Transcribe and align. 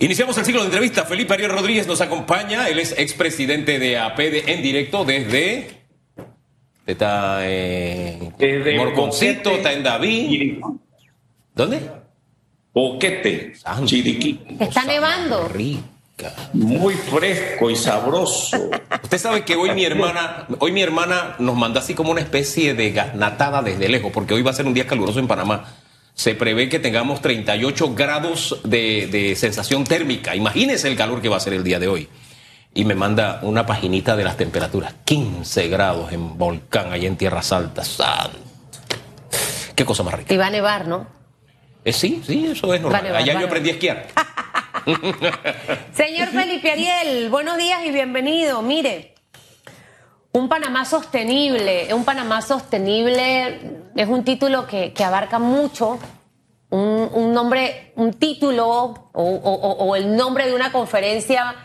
Iniciamos 0.00 0.38
el 0.38 0.44
ciclo 0.44 0.60
de 0.60 0.66
entrevistas. 0.66 1.08
Felipe 1.08 1.34
Ariel 1.34 1.50
Rodríguez 1.50 1.86
nos 1.86 2.00
acompaña. 2.00 2.68
Él 2.68 2.78
es 2.78 2.92
expresidente 2.96 3.80
de 3.80 3.98
APD 3.98 4.48
en 4.48 4.62
directo 4.62 5.04
desde. 5.04 5.70
Está 6.86 7.48
en. 7.48 8.32
Desde 8.38 8.76
Morconcito, 8.76 9.50
está 9.50 9.72
en 9.72 9.82
David. 9.82 10.28
Chiriquí. 10.28 10.60
¿Dónde? 11.54 11.80
Boquete, 12.72 13.56
Santo. 13.56 13.86
Chiriquí. 13.86 14.40
Está 14.60 14.84
nevando. 14.84 15.48
Rica. 15.48 16.32
Muy 16.52 16.94
fresco 16.94 17.68
y 17.68 17.74
sabroso. 17.74 18.70
Usted 19.02 19.18
sabe 19.18 19.44
que 19.44 19.56
hoy 19.56 19.72
mi 19.72 19.84
hermana, 19.84 20.46
hoy 20.60 20.70
mi 20.70 20.80
hermana 20.80 21.34
nos 21.40 21.56
manda 21.56 21.80
así 21.80 21.94
como 21.94 22.12
una 22.12 22.20
especie 22.20 22.74
de 22.74 22.92
gasnatada 22.92 23.62
desde 23.62 23.88
lejos, 23.88 24.12
porque 24.12 24.34
hoy 24.34 24.42
va 24.42 24.52
a 24.52 24.54
ser 24.54 24.66
un 24.66 24.74
día 24.74 24.86
caluroso 24.86 25.18
en 25.18 25.26
Panamá. 25.26 25.74
Se 26.18 26.34
prevé 26.34 26.68
que 26.68 26.80
tengamos 26.80 27.22
38 27.22 27.94
grados 27.94 28.60
de, 28.64 29.06
de 29.06 29.36
sensación 29.36 29.84
térmica. 29.84 30.34
Imagínese 30.34 30.88
el 30.88 30.96
calor 30.96 31.22
que 31.22 31.28
va 31.28 31.36
a 31.36 31.40
ser 31.40 31.52
el 31.52 31.62
día 31.62 31.78
de 31.78 31.86
hoy. 31.86 32.08
Y 32.74 32.84
me 32.84 32.96
manda 32.96 33.38
una 33.42 33.64
paginita 33.66 34.16
de 34.16 34.24
las 34.24 34.36
temperaturas. 34.36 34.96
15 35.04 35.68
grados 35.68 36.10
en 36.12 36.36
Volcán, 36.36 36.92
allá 36.92 37.06
en 37.06 37.16
Tierras 37.16 37.52
Altas. 37.52 37.86
Santo. 37.86 38.36
Qué 39.76 39.84
cosa 39.84 40.02
más 40.02 40.14
rica. 40.14 40.34
Y 40.34 40.36
va 40.36 40.48
a 40.48 40.50
nevar, 40.50 40.88
¿no? 40.88 41.06
Eh, 41.84 41.92
sí, 41.92 42.20
sí, 42.26 42.48
eso 42.50 42.74
es 42.74 42.80
normal. 42.80 43.00
Vale, 43.00 43.16
allá 43.16 43.40
yo 43.40 43.46
aprendí 43.46 43.70
a 43.70 43.72
esquiar. 43.74 44.08
Señor 45.94 46.30
Felipe 46.30 46.72
Ariel, 46.72 47.30
buenos 47.30 47.56
días 47.58 47.84
y 47.86 47.92
bienvenido. 47.92 48.60
Mire, 48.62 49.14
un 50.32 50.48
Panamá 50.48 50.84
sostenible, 50.84 51.94
un 51.94 52.04
Panamá 52.04 52.42
sostenible 52.42 53.77
es 54.02 54.08
un 54.08 54.24
título 54.24 54.66
que, 54.66 54.92
que 54.92 55.04
abarca 55.04 55.38
mucho, 55.38 55.98
un, 56.70 57.32
nombre, 57.32 57.92
un 57.96 58.12
título 58.14 59.10
o 59.12 59.96
el 59.96 60.14
nombre 60.16 60.46
de 60.46 60.54
una 60.54 60.70
conferencia 60.70 61.56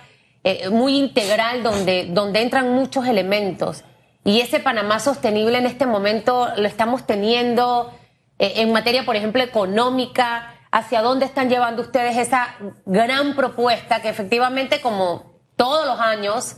eh, 0.45 0.69
muy 0.69 0.97
integral 0.97 1.63
donde, 1.63 2.07
donde 2.09 2.41
entran 2.41 2.73
muchos 2.73 3.05
elementos. 3.07 3.85
Y 4.25 4.41
ese 4.41 4.59
Panamá 4.59 4.99
sostenible 4.99 5.57
en 5.57 5.65
este 5.65 5.85
momento 5.85 6.49
lo 6.57 6.67
estamos 6.67 7.05
teniendo 7.05 7.93
eh, 8.39 8.53
en 8.57 8.73
materia, 8.73 9.05
por 9.05 9.15
ejemplo, 9.15 9.41
económica. 9.41 10.49
¿Hacia 10.69 11.03
dónde 11.03 11.25
están 11.25 11.49
llevando 11.49 11.83
ustedes 11.83 12.17
esa 12.17 12.55
gran 12.85 13.35
propuesta 13.35 14.01
que 14.01 14.09
efectivamente, 14.09 14.81
como 14.81 15.39
todos 15.55 15.85
los 15.85 15.99
años, 15.99 16.57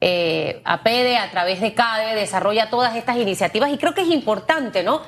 eh, 0.00 0.60
APEDE 0.64 1.16
a 1.16 1.30
través 1.30 1.60
de 1.60 1.74
CADE 1.74 2.14
desarrolla 2.14 2.70
todas 2.70 2.94
estas 2.96 3.16
iniciativas 3.16 3.70
y 3.72 3.78
creo 3.78 3.94
que 3.94 4.02
es 4.02 4.08
importante, 4.08 4.82
¿no? 4.82 5.02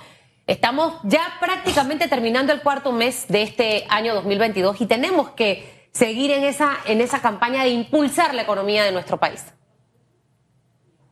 Estamos 0.46 0.94
ya 1.04 1.22
prácticamente 1.38 2.08
terminando 2.08 2.52
el 2.52 2.60
cuarto 2.60 2.90
mes 2.90 3.26
de 3.28 3.42
este 3.42 3.86
año 3.88 4.14
2022 4.14 4.80
y 4.80 4.86
tenemos 4.86 5.30
que 5.30 5.88
seguir 5.92 6.32
en 6.32 6.42
esa, 6.42 6.78
en 6.86 7.00
esa 7.00 7.20
campaña 7.20 7.62
de 7.62 7.70
impulsar 7.70 8.34
la 8.34 8.42
economía 8.42 8.84
de 8.84 8.90
nuestro 8.90 9.18
país. 9.18 9.44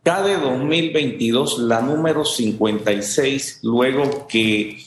CADE 0.03 0.39
2022, 0.39 1.59
la 1.59 1.81
número 1.81 2.25
56, 2.25 3.61
luego 3.63 4.27
que 4.27 4.79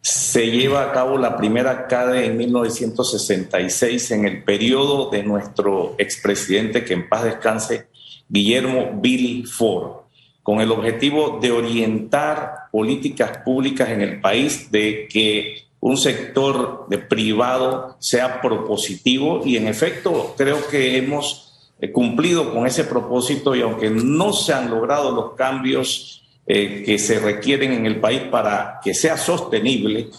se 0.00 0.50
lleva 0.50 0.84
a 0.84 0.92
cabo 0.92 1.18
la 1.18 1.36
primera 1.36 1.86
CADE 1.86 2.26
en 2.26 2.36
1966, 2.38 4.10
en 4.12 4.24
el 4.24 4.42
periodo 4.42 5.10
de 5.10 5.22
nuestro 5.22 5.94
expresidente, 5.98 6.84
que 6.84 6.94
en 6.94 7.08
paz 7.08 7.24
descanse, 7.24 7.89
Guillermo 8.30 8.92
Billy 8.94 9.44
Ford, 9.44 10.04
con 10.42 10.60
el 10.60 10.70
objetivo 10.70 11.38
de 11.42 11.50
orientar 11.50 12.70
políticas 12.72 13.38
públicas 13.44 13.90
en 13.90 14.00
el 14.00 14.20
país, 14.20 14.70
de 14.70 15.06
que 15.12 15.64
un 15.80 15.96
sector 15.96 16.86
de 16.88 16.98
privado 16.98 17.96
sea 17.98 18.40
propositivo 18.40 19.42
y 19.44 19.56
en 19.56 19.66
efecto 19.66 20.34
creo 20.36 20.66
que 20.68 20.96
hemos 20.96 21.72
eh, 21.80 21.90
cumplido 21.90 22.52
con 22.52 22.66
ese 22.66 22.84
propósito 22.84 23.54
y 23.54 23.62
aunque 23.62 23.90
no 23.90 24.32
se 24.32 24.52
han 24.52 24.70
logrado 24.70 25.10
los 25.10 25.34
cambios 25.34 26.22
eh, 26.46 26.82
que 26.84 26.98
se 26.98 27.18
requieren 27.18 27.72
en 27.72 27.86
el 27.86 28.00
país 28.00 28.22
para 28.30 28.80
que 28.82 28.92
sea 28.92 29.16
sostenible, 29.16 30.10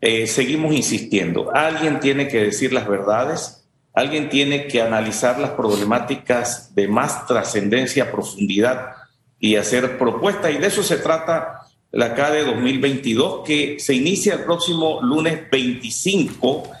eh, 0.00 0.26
seguimos 0.26 0.74
insistiendo. 0.74 1.50
Alguien 1.54 2.00
tiene 2.00 2.28
que 2.28 2.44
decir 2.44 2.72
las 2.72 2.88
verdades, 2.88 3.63
alguien 3.94 4.28
tiene 4.28 4.66
que 4.66 4.82
analizar 4.82 5.38
las 5.38 5.50
problemáticas 5.50 6.74
de 6.74 6.88
más 6.88 7.26
trascendencia, 7.26 8.12
profundidad 8.12 8.90
y 9.38 9.56
hacer 9.56 9.96
propuestas. 9.96 10.52
Y 10.52 10.58
de 10.58 10.66
eso 10.66 10.82
se 10.82 10.96
trata 10.98 11.60
la 11.92 12.14
CADE 12.14 12.44
2022, 12.44 13.42
que 13.46 13.76
se 13.78 13.94
inicia 13.94 14.34
el 14.34 14.44
próximo 14.44 15.00
lunes 15.00 15.48
25 15.50 16.74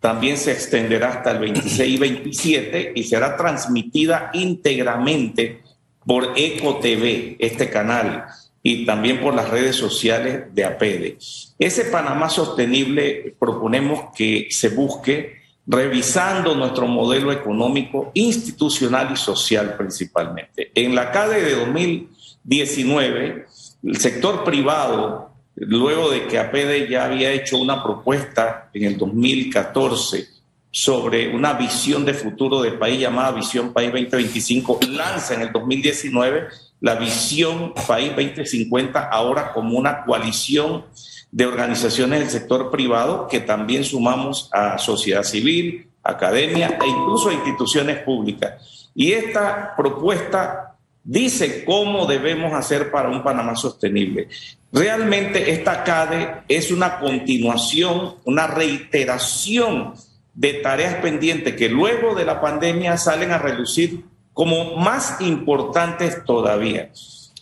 también 0.00 0.36
se 0.36 0.52
extenderá 0.52 1.08
hasta 1.08 1.32
el 1.32 1.40
26 1.40 1.94
y 1.94 1.98
27 1.98 2.92
y 2.94 3.02
será 3.04 3.36
transmitida 3.36 4.30
íntegramente 4.32 5.60
por 6.06 6.34
Eco 6.36 6.78
TV, 6.78 7.36
este 7.38 7.68
canal, 7.68 8.26
y 8.62 8.86
también 8.86 9.20
por 9.20 9.34
las 9.34 9.50
redes 9.50 9.76
sociales 9.76 10.54
de 10.54 10.64
APEDE. 10.64 11.18
Ese 11.58 11.84
Panamá 11.86 12.28
sostenible 12.28 13.34
proponemos 13.38 14.14
que 14.16 14.48
se 14.50 14.68
busque 14.68 15.37
revisando 15.68 16.54
nuestro 16.54 16.86
modelo 16.86 17.30
económico, 17.30 18.10
institucional 18.14 19.10
y 19.12 19.16
social 19.16 19.76
principalmente. 19.76 20.72
En 20.74 20.94
la 20.94 21.12
CADE 21.12 21.42
de 21.42 21.56
2019, 21.56 23.46
el 23.84 23.96
sector 23.98 24.44
privado 24.44 25.28
luego 25.56 26.10
de 26.10 26.26
que 26.26 26.38
APD 26.38 26.88
ya 26.88 27.04
había 27.04 27.32
hecho 27.32 27.58
una 27.58 27.82
propuesta 27.82 28.70
en 28.72 28.84
el 28.84 28.96
2014 28.96 30.26
sobre 30.70 31.34
una 31.34 31.52
visión 31.52 32.04
de 32.04 32.14
futuro 32.14 32.62
del 32.62 32.78
país 32.78 33.00
llamada 33.00 33.32
Visión 33.32 33.72
País 33.72 33.90
2025, 33.92 34.80
lanza 34.88 35.34
en 35.34 35.42
el 35.42 35.52
2019 35.52 36.48
la 36.80 36.94
Visión 36.94 37.74
País 37.86 38.12
2050 38.16 39.08
ahora 39.08 39.52
como 39.52 39.76
una 39.76 40.04
coalición 40.04 40.84
de 41.30 41.46
organizaciones 41.46 42.20
del 42.20 42.30
sector 42.30 42.70
privado 42.70 43.28
que 43.28 43.40
también 43.40 43.84
sumamos 43.84 44.48
a 44.52 44.78
sociedad 44.78 45.22
civil, 45.22 45.88
academia 46.02 46.78
e 46.82 46.88
incluso 46.88 47.28
a 47.28 47.34
instituciones 47.34 47.98
públicas. 47.98 48.90
Y 48.94 49.12
esta 49.12 49.74
propuesta 49.76 50.76
dice 51.04 51.64
cómo 51.64 52.06
debemos 52.06 52.52
hacer 52.52 52.90
para 52.90 53.08
un 53.08 53.22
Panamá 53.22 53.56
sostenible. 53.56 54.28
Realmente 54.72 55.52
esta 55.52 55.84
CADE 55.84 56.42
es 56.48 56.70
una 56.70 56.98
continuación, 56.98 58.16
una 58.24 58.46
reiteración 58.46 59.94
de 60.34 60.54
tareas 60.54 60.96
pendientes 60.96 61.56
que 61.56 61.68
luego 61.68 62.14
de 62.14 62.24
la 62.24 62.40
pandemia 62.40 62.96
salen 62.96 63.32
a 63.32 63.38
relucir 63.38 64.04
como 64.32 64.76
más 64.76 65.20
importantes 65.20 66.22
todavía. 66.24 66.90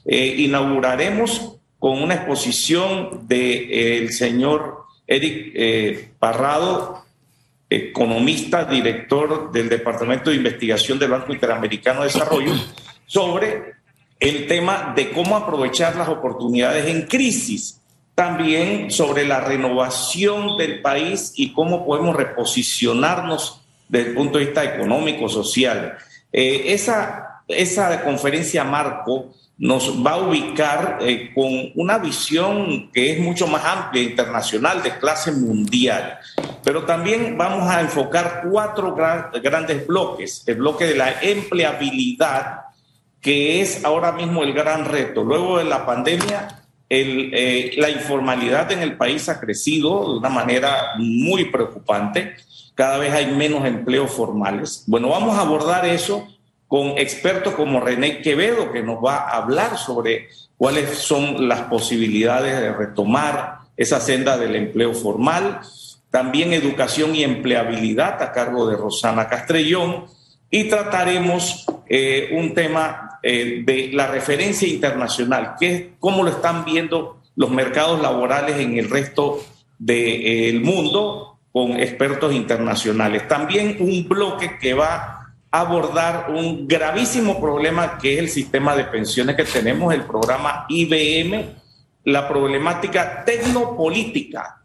Eh, 0.04 0.34
inauguraremos 0.38 1.55
con 1.78 2.02
una 2.02 2.14
exposición 2.14 3.26
del 3.28 4.12
señor 4.12 4.84
Eric 5.06 5.52
eh, 5.54 6.10
Parrado, 6.18 7.04
economista, 7.68 8.64
director 8.64 9.52
del 9.52 9.68
Departamento 9.68 10.30
de 10.30 10.36
Investigación 10.36 10.98
del 10.98 11.10
Banco 11.10 11.32
Interamericano 11.32 12.00
de 12.00 12.06
Desarrollo, 12.06 12.52
sobre 13.06 13.74
el 14.18 14.46
tema 14.46 14.92
de 14.96 15.10
cómo 15.10 15.36
aprovechar 15.36 15.96
las 15.96 16.08
oportunidades 16.08 16.86
en 16.86 17.02
crisis, 17.02 17.80
también 18.14 18.90
sobre 18.90 19.26
la 19.26 19.40
renovación 19.40 20.56
del 20.56 20.80
país 20.80 21.32
y 21.36 21.52
cómo 21.52 21.84
podemos 21.84 22.16
reposicionarnos 22.16 23.60
desde 23.88 24.10
el 24.10 24.14
punto 24.14 24.38
de 24.38 24.46
vista 24.46 24.64
económico, 24.64 25.28
social. 25.28 25.98
Eh, 26.32 26.64
esa, 26.68 27.42
esa 27.46 28.02
conferencia 28.02 28.64
marco 28.64 29.34
nos 29.58 30.04
va 30.04 30.12
a 30.12 30.18
ubicar 30.18 30.98
eh, 31.00 31.30
con 31.34 31.72
una 31.76 31.98
visión 31.98 32.90
que 32.92 33.12
es 33.12 33.20
mucho 33.20 33.46
más 33.46 33.64
amplia, 33.64 34.02
internacional, 34.02 34.82
de 34.82 34.98
clase 34.98 35.32
mundial. 35.32 36.18
Pero 36.62 36.84
también 36.84 37.38
vamos 37.38 37.68
a 37.68 37.80
enfocar 37.80 38.42
cuatro 38.50 38.94
gran, 38.94 39.30
grandes 39.42 39.86
bloques. 39.86 40.42
El 40.46 40.56
bloque 40.56 40.86
de 40.86 40.96
la 40.96 41.22
empleabilidad, 41.22 42.64
que 43.20 43.62
es 43.62 43.84
ahora 43.84 44.12
mismo 44.12 44.42
el 44.42 44.52
gran 44.52 44.84
reto. 44.84 45.24
Luego 45.24 45.56
de 45.56 45.64
la 45.64 45.86
pandemia, 45.86 46.64
eh, 46.90 47.72
la 47.78 47.88
informalidad 47.88 48.70
en 48.72 48.80
el 48.80 48.96
país 48.96 49.28
ha 49.30 49.40
crecido 49.40 50.12
de 50.12 50.18
una 50.18 50.28
manera 50.28 50.94
muy 50.98 51.46
preocupante. 51.46 52.36
Cada 52.74 52.98
vez 52.98 53.12
hay 53.14 53.34
menos 53.34 53.64
empleos 53.64 54.10
formales. 54.10 54.84
Bueno, 54.86 55.08
vamos 55.08 55.38
a 55.38 55.40
abordar 55.40 55.86
eso 55.86 56.28
con 56.68 56.98
expertos 56.98 57.54
como 57.54 57.80
René 57.80 58.20
Quevedo, 58.22 58.72
que 58.72 58.82
nos 58.82 59.04
va 59.04 59.16
a 59.16 59.36
hablar 59.36 59.78
sobre 59.78 60.28
cuáles 60.56 60.98
son 60.98 61.48
las 61.48 61.62
posibilidades 61.62 62.60
de 62.60 62.72
retomar 62.72 63.58
esa 63.76 64.00
senda 64.00 64.36
del 64.36 64.56
empleo 64.56 64.94
formal. 64.94 65.60
También 66.10 66.52
educación 66.52 67.14
y 67.14 67.22
empleabilidad 67.22 68.22
a 68.22 68.32
cargo 68.32 68.68
de 68.68 68.76
Rosana 68.76 69.28
Castrellón. 69.28 70.06
Y 70.50 70.64
trataremos 70.64 71.66
eh, 71.88 72.30
un 72.32 72.54
tema 72.54 73.18
eh, 73.22 73.62
de 73.64 73.90
la 73.92 74.06
referencia 74.06 74.66
internacional, 74.66 75.54
que 75.58 75.74
es 75.74 75.84
cómo 76.00 76.22
lo 76.22 76.30
están 76.30 76.64
viendo 76.64 77.20
los 77.36 77.50
mercados 77.50 78.00
laborales 78.00 78.56
en 78.56 78.78
el 78.78 78.88
resto 78.88 79.44
del 79.78 80.60
mundo, 80.62 81.38
con 81.52 81.72
expertos 81.72 82.32
internacionales. 82.34 83.28
También 83.28 83.76
un 83.80 84.08
bloque 84.08 84.58
que 84.58 84.74
va 84.74 85.25
abordar 85.60 86.30
un 86.30 86.66
gravísimo 86.66 87.40
problema 87.40 87.98
que 87.98 88.14
es 88.14 88.18
el 88.18 88.28
sistema 88.28 88.74
de 88.76 88.84
pensiones 88.84 89.36
que 89.36 89.44
tenemos, 89.44 89.92
el 89.92 90.02
programa 90.02 90.66
IBM, 90.68 91.54
la 92.04 92.28
problemática 92.28 93.24
tecnopolítica, 93.24 94.62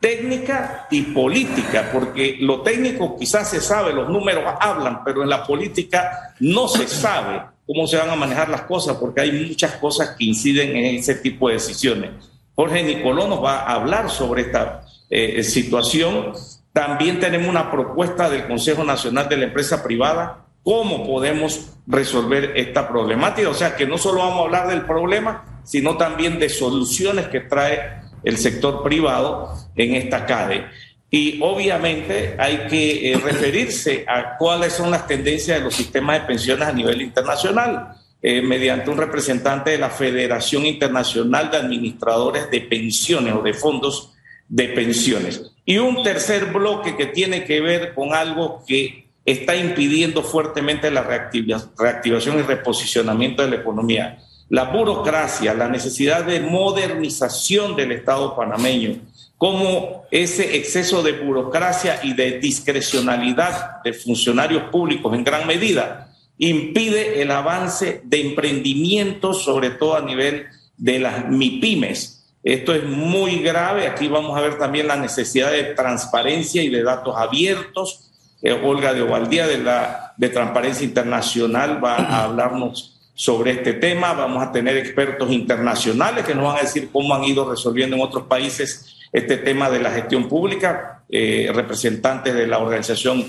técnica 0.00 0.88
y 0.90 1.02
política, 1.02 1.90
porque 1.92 2.38
lo 2.40 2.62
técnico 2.62 3.16
quizás 3.16 3.48
se 3.48 3.60
sabe, 3.60 3.92
los 3.92 4.08
números 4.08 4.44
hablan, 4.60 5.04
pero 5.04 5.22
en 5.22 5.28
la 5.28 5.46
política 5.46 6.34
no 6.40 6.66
se 6.66 6.88
sabe 6.88 7.42
cómo 7.66 7.86
se 7.86 7.96
van 7.96 8.10
a 8.10 8.16
manejar 8.16 8.48
las 8.48 8.62
cosas, 8.62 8.96
porque 8.96 9.20
hay 9.20 9.46
muchas 9.48 9.72
cosas 9.76 10.16
que 10.18 10.24
inciden 10.24 10.76
en 10.76 10.96
ese 10.96 11.14
tipo 11.14 11.48
de 11.48 11.54
decisiones. 11.54 12.10
Jorge 12.54 12.82
Nicoló 12.82 13.28
nos 13.28 13.42
va 13.42 13.60
a 13.60 13.74
hablar 13.74 14.10
sobre 14.10 14.42
esta 14.42 14.84
eh, 15.08 15.42
situación. 15.42 16.32
También 16.72 17.20
tenemos 17.20 17.48
una 17.48 17.70
propuesta 17.70 18.30
del 18.30 18.46
Consejo 18.46 18.82
Nacional 18.84 19.28
de 19.28 19.36
la 19.36 19.44
Empresa 19.44 19.82
Privada, 19.82 20.46
cómo 20.62 21.06
podemos 21.06 21.72
resolver 21.86 22.52
esta 22.56 22.88
problemática. 22.88 23.48
O 23.50 23.54
sea 23.54 23.76
que 23.76 23.86
no 23.86 23.98
solo 23.98 24.20
vamos 24.20 24.38
a 24.38 24.42
hablar 24.42 24.68
del 24.68 24.82
problema, 24.82 25.60
sino 25.64 25.96
también 25.96 26.38
de 26.38 26.48
soluciones 26.48 27.28
que 27.28 27.40
trae 27.40 28.00
el 28.24 28.38
sector 28.38 28.82
privado 28.82 29.54
en 29.76 29.94
esta 29.94 30.24
CADE. 30.24 30.66
Y 31.10 31.38
obviamente 31.42 32.36
hay 32.38 32.66
que 32.68 33.12
eh, 33.12 33.18
referirse 33.18 34.06
a 34.08 34.38
cuáles 34.38 34.72
son 34.72 34.90
las 34.90 35.06
tendencias 35.06 35.58
de 35.58 35.64
los 35.64 35.74
sistemas 35.74 36.20
de 36.20 36.26
pensiones 36.26 36.66
a 36.66 36.72
nivel 36.72 37.02
internacional. 37.02 37.96
Eh, 38.24 38.40
mediante 38.40 38.88
un 38.88 38.96
representante 38.96 39.70
de 39.70 39.78
la 39.78 39.90
Federación 39.90 40.64
Internacional 40.64 41.50
de 41.50 41.56
Administradores 41.56 42.48
de 42.52 42.60
Pensiones 42.60 43.34
o 43.34 43.42
de 43.42 43.52
Fondos 43.52 44.12
de 44.48 44.68
Pensiones. 44.68 45.51
Y 45.64 45.78
un 45.78 46.02
tercer 46.02 46.46
bloque 46.46 46.96
que 46.96 47.06
tiene 47.06 47.44
que 47.44 47.60
ver 47.60 47.94
con 47.94 48.14
algo 48.14 48.64
que 48.66 49.06
está 49.24 49.54
impidiendo 49.56 50.22
fuertemente 50.22 50.90
la 50.90 51.02
reactivación 51.02 52.38
y 52.38 52.42
reposicionamiento 52.42 53.42
de 53.42 53.50
la 53.50 53.56
economía. 53.56 54.18
La 54.48 54.64
burocracia, 54.64 55.54
la 55.54 55.68
necesidad 55.68 56.24
de 56.24 56.40
modernización 56.40 57.76
del 57.76 57.92
Estado 57.92 58.36
panameño, 58.36 58.96
como 59.38 60.04
ese 60.10 60.56
exceso 60.56 61.02
de 61.02 61.12
burocracia 61.12 62.00
y 62.02 62.12
de 62.14 62.38
discrecionalidad 62.38 63.82
de 63.82 63.92
funcionarios 63.92 64.64
públicos 64.70 65.14
en 65.14 65.24
gran 65.24 65.46
medida 65.46 66.12
impide 66.38 67.22
el 67.22 67.30
avance 67.30 68.00
de 68.04 68.20
emprendimientos, 68.20 69.44
sobre 69.44 69.70
todo 69.70 69.96
a 69.96 70.02
nivel 70.02 70.46
de 70.76 70.98
las 70.98 71.28
MIPIMES. 71.28 72.21
Esto 72.42 72.74
es 72.74 72.84
muy 72.84 73.38
grave. 73.38 73.86
Aquí 73.86 74.08
vamos 74.08 74.36
a 74.36 74.40
ver 74.40 74.58
también 74.58 74.88
la 74.88 74.96
necesidad 74.96 75.52
de 75.52 75.62
transparencia 75.74 76.62
y 76.62 76.68
de 76.68 76.82
datos 76.82 77.14
abiertos. 77.16 78.10
Eh, 78.42 78.52
Olga 78.52 78.92
de 78.92 79.02
Ovaldía 79.02 79.46
de, 79.46 79.58
la, 79.58 80.14
de 80.16 80.28
Transparencia 80.28 80.84
Internacional 80.84 81.82
va 81.82 81.96
a 81.96 82.24
hablarnos 82.24 83.00
sobre 83.14 83.52
este 83.52 83.74
tema. 83.74 84.12
Vamos 84.14 84.42
a 84.42 84.50
tener 84.50 84.76
expertos 84.76 85.30
internacionales 85.30 86.24
que 86.24 86.34
nos 86.34 86.44
van 86.44 86.58
a 86.58 86.62
decir 86.62 86.88
cómo 86.92 87.14
han 87.14 87.22
ido 87.22 87.48
resolviendo 87.48 87.94
en 87.94 88.02
otros 88.02 88.24
países 88.24 88.96
este 89.12 89.36
tema 89.36 89.70
de 89.70 89.78
la 89.78 89.90
gestión 89.90 90.28
pública, 90.28 91.04
eh, 91.08 91.50
representantes 91.54 92.34
de 92.34 92.46
la 92.46 92.58
Organización 92.58 93.24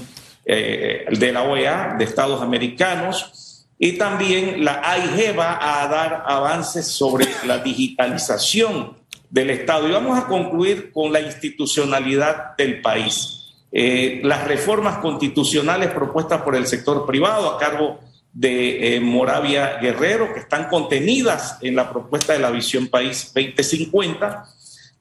eh, 0.45 1.06
de 1.12 1.31
la 1.31 1.44
OEA, 1.44 1.95
de 1.98 2.06
Estados 2.06 2.42
Americanos, 2.42 3.68
y 3.77 3.94
también 3.94 4.63
la 4.63 4.81
AIG 4.83 5.38
va 5.38 5.81
a 5.81 5.88
dar 5.88 6.24
avances 6.25 6.88
sobre 6.88 7.27
la 7.45 7.59
digitalización 7.59 9.03
del 9.33 9.50
Estado. 9.50 9.89
Y 9.89 9.91
vamos 9.91 10.18
a 10.18 10.27
concluir 10.27 10.91
con 10.91 11.12
la 11.12 11.19
institucionalidad 11.19 12.56
del 12.56 12.81
país. 12.81 13.51
Eh, 13.71 14.21
las 14.24 14.47
reformas 14.47 15.00
constitucionales 15.00 15.89
propuestas 15.89 16.44
por 16.44 16.56
el 16.56 16.68
sector 16.68 17.07
privado 17.07 17.50
a 17.50 17.57
cargo 17.57 18.00
de 18.31 18.95
eh, 18.95 19.00
Moravia 19.00 19.80
Guerrero, 19.80 20.31
que 20.31 20.41
están 20.41 20.69
contenidas 20.69 21.57
en 21.62 21.75
la 21.75 21.91
propuesta 21.91 22.33
de 22.33 22.39
la 22.39 22.51
Visión 22.51 22.89
País 22.89 23.31
2050. 23.33 24.45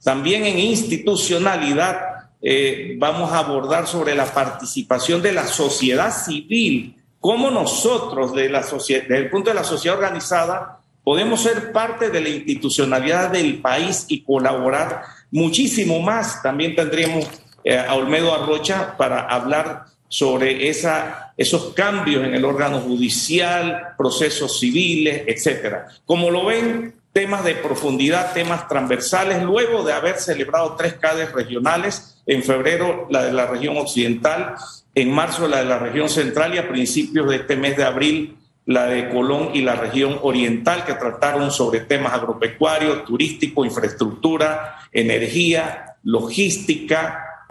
También 0.02 0.46
en 0.46 0.58
institucionalidad 0.58 2.00
eh, 2.40 2.96
vamos 2.98 3.32
a 3.32 3.40
abordar 3.40 3.86
sobre 3.86 4.14
la 4.14 4.24
participación 4.24 5.20
de 5.20 5.32
la 5.32 5.46
sociedad 5.46 6.10
civil, 6.10 6.96
cómo 7.20 7.50
nosotros 7.50 8.32
de 8.32 8.48
la 8.48 8.62
desde 8.62 9.18
el 9.18 9.28
punto 9.28 9.50
de 9.50 9.56
la 9.56 9.64
sociedad 9.64 9.98
organizada 9.98 10.81
podemos 11.04 11.42
ser 11.42 11.72
parte 11.72 12.10
de 12.10 12.20
la 12.20 12.28
institucionalidad 12.28 13.30
del 13.30 13.60
país 13.60 14.06
y 14.08 14.22
colaborar 14.22 15.02
muchísimo 15.30 16.00
más. 16.00 16.42
También 16.42 16.74
tendríamos 16.74 17.26
eh, 17.64 17.78
a 17.78 17.94
Olmedo 17.94 18.34
Arrocha 18.34 18.96
para 18.96 19.20
hablar 19.20 19.86
sobre 20.08 20.68
esa, 20.68 21.32
esos 21.36 21.72
cambios 21.72 22.24
en 22.24 22.34
el 22.34 22.44
órgano 22.44 22.80
judicial, 22.80 23.94
procesos 23.96 24.60
civiles, 24.60 25.22
etcétera. 25.26 25.86
Como 26.04 26.30
lo 26.30 26.44
ven, 26.44 26.94
temas 27.12 27.44
de 27.44 27.54
profundidad, 27.54 28.32
temas 28.32 28.68
transversales, 28.68 29.42
luego 29.42 29.82
de 29.84 29.92
haber 29.92 30.18
celebrado 30.18 30.76
tres 30.76 30.94
CADES 30.94 31.32
regionales, 31.32 32.22
en 32.26 32.42
febrero 32.42 33.06
la 33.10 33.24
de 33.24 33.32
la 33.32 33.46
región 33.46 33.76
occidental, 33.76 34.54
en 34.94 35.10
marzo 35.10 35.48
la 35.48 35.58
de 35.58 35.64
la 35.64 35.78
región 35.78 36.08
central 36.08 36.54
y 36.54 36.58
a 36.58 36.68
principios 36.68 37.28
de 37.28 37.36
este 37.36 37.56
mes 37.56 37.76
de 37.76 37.84
abril 37.84 38.36
la 38.64 38.86
de 38.86 39.08
Colón 39.08 39.50
y 39.54 39.62
la 39.62 39.74
región 39.74 40.18
oriental, 40.22 40.84
que 40.84 40.94
trataron 40.94 41.50
sobre 41.50 41.80
temas 41.80 42.12
agropecuarios, 42.12 43.04
turísticos, 43.04 43.66
infraestructura, 43.66 44.76
energía, 44.92 45.96
logística 46.02 47.48